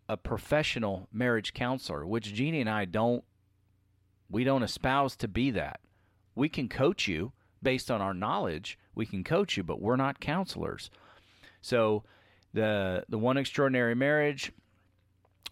[0.10, 3.24] a professional marriage counselor, which Jeannie and I don't
[4.30, 5.80] we don't espouse to be that.
[6.36, 7.32] We can coach you
[7.64, 8.78] based on our knowledge.
[8.94, 10.92] We can coach you, but we're not counselors.
[11.62, 12.04] So
[12.54, 14.52] the the one extraordinary marriage,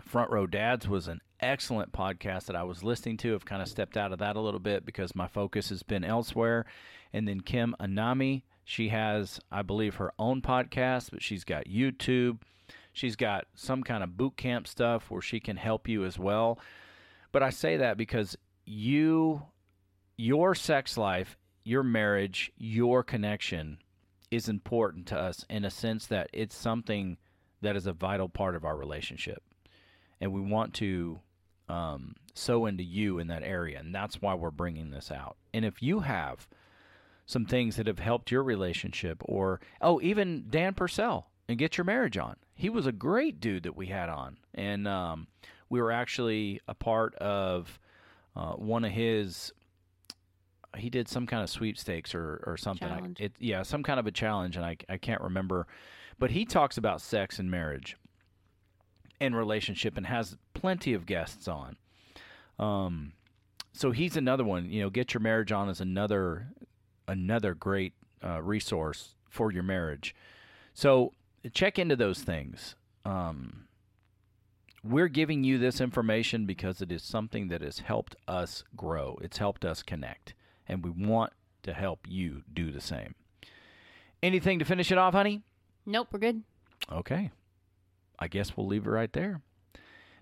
[0.02, 3.36] Front Row Dads was an excellent podcast that I was listening to.
[3.36, 6.04] I've kind of stepped out of that a little bit because my focus has been
[6.04, 6.66] elsewhere.
[7.12, 12.40] And then Kim Anami, she has, I believe, her own podcast, but she's got YouTube.
[12.92, 16.60] She's got some kind of boot camp stuff where she can help you as well.
[17.32, 19.44] But I say that because you,
[20.18, 23.80] your sex life, your marriage, your connection
[24.32, 27.18] is important to us in a sense that it's something
[27.62, 29.44] that is a vital part of our relationship
[30.24, 31.20] and we want to
[31.70, 35.38] um, sow into you in that area, and that's why we're bringing this out.
[35.54, 36.48] And if you have
[37.26, 41.86] some things that have helped your relationship, or oh, even Dan Purcell and get your
[41.86, 45.28] marriage on, he was a great dude that we had on, and um,
[45.70, 47.80] we were actually a part of
[48.36, 49.52] uh, one of his.
[50.76, 52.88] He did some kind of sweepstakes or, or something.
[53.20, 55.68] I- it, yeah, some kind of a challenge, and I, I can't remember.
[56.20, 57.96] But he talks about sex and marriage
[59.24, 61.78] and relationship and has plenty of guests on.
[62.60, 63.14] Um,
[63.72, 64.70] so he's another one.
[64.70, 66.48] You know, get your marriage on is another
[67.08, 67.94] another great
[68.24, 70.16] uh, resource for your marriage.
[70.74, 71.14] So
[71.54, 72.76] check into those things.
[73.06, 73.66] Um,
[74.84, 79.18] we're giving you this information because it is something that has helped us grow.
[79.22, 80.34] It's helped us connect,
[80.68, 83.16] and we want to help you do the same.
[84.22, 85.42] Anything to finish it off, honey?
[85.86, 86.44] Nope, we're good.
[86.92, 87.32] Okay.
[88.20, 89.42] I guess we'll leave it right there.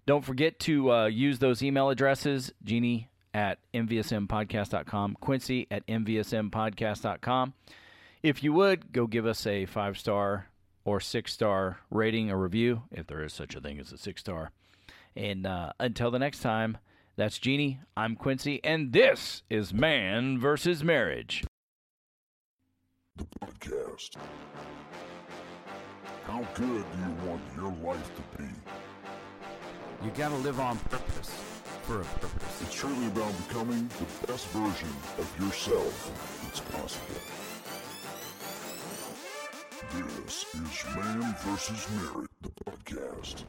[0.06, 7.54] Don't forget to uh, use those email addresses Jeannie at mvsmpodcast.com, Quincy at mvsmpodcast.com.
[8.24, 10.48] If you would, go give us a five star
[10.84, 14.22] or six star rating or review, if there is such a thing as a six
[14.22, 14.52] star.
[15.16, 16.78] And uh, until the next time,
[17.16, 17.80] that's Jeannie.
[17.96, 21.44] I'm Quincy, and this is Man versus Marriage.
[23.16, 24.16] the podcast.
[26.28, 28.50] How good do you want your life to be?
[30.04, 31.32] You gotta live on purpose.
[31.84, 32.62] For a purpose.
[32.62, 37.22] It's truly about becoming the best version of yourself that's possible.
[39.94, 41.88] This is Man vs.
[41.98, 43.44] Marriage, the podcast.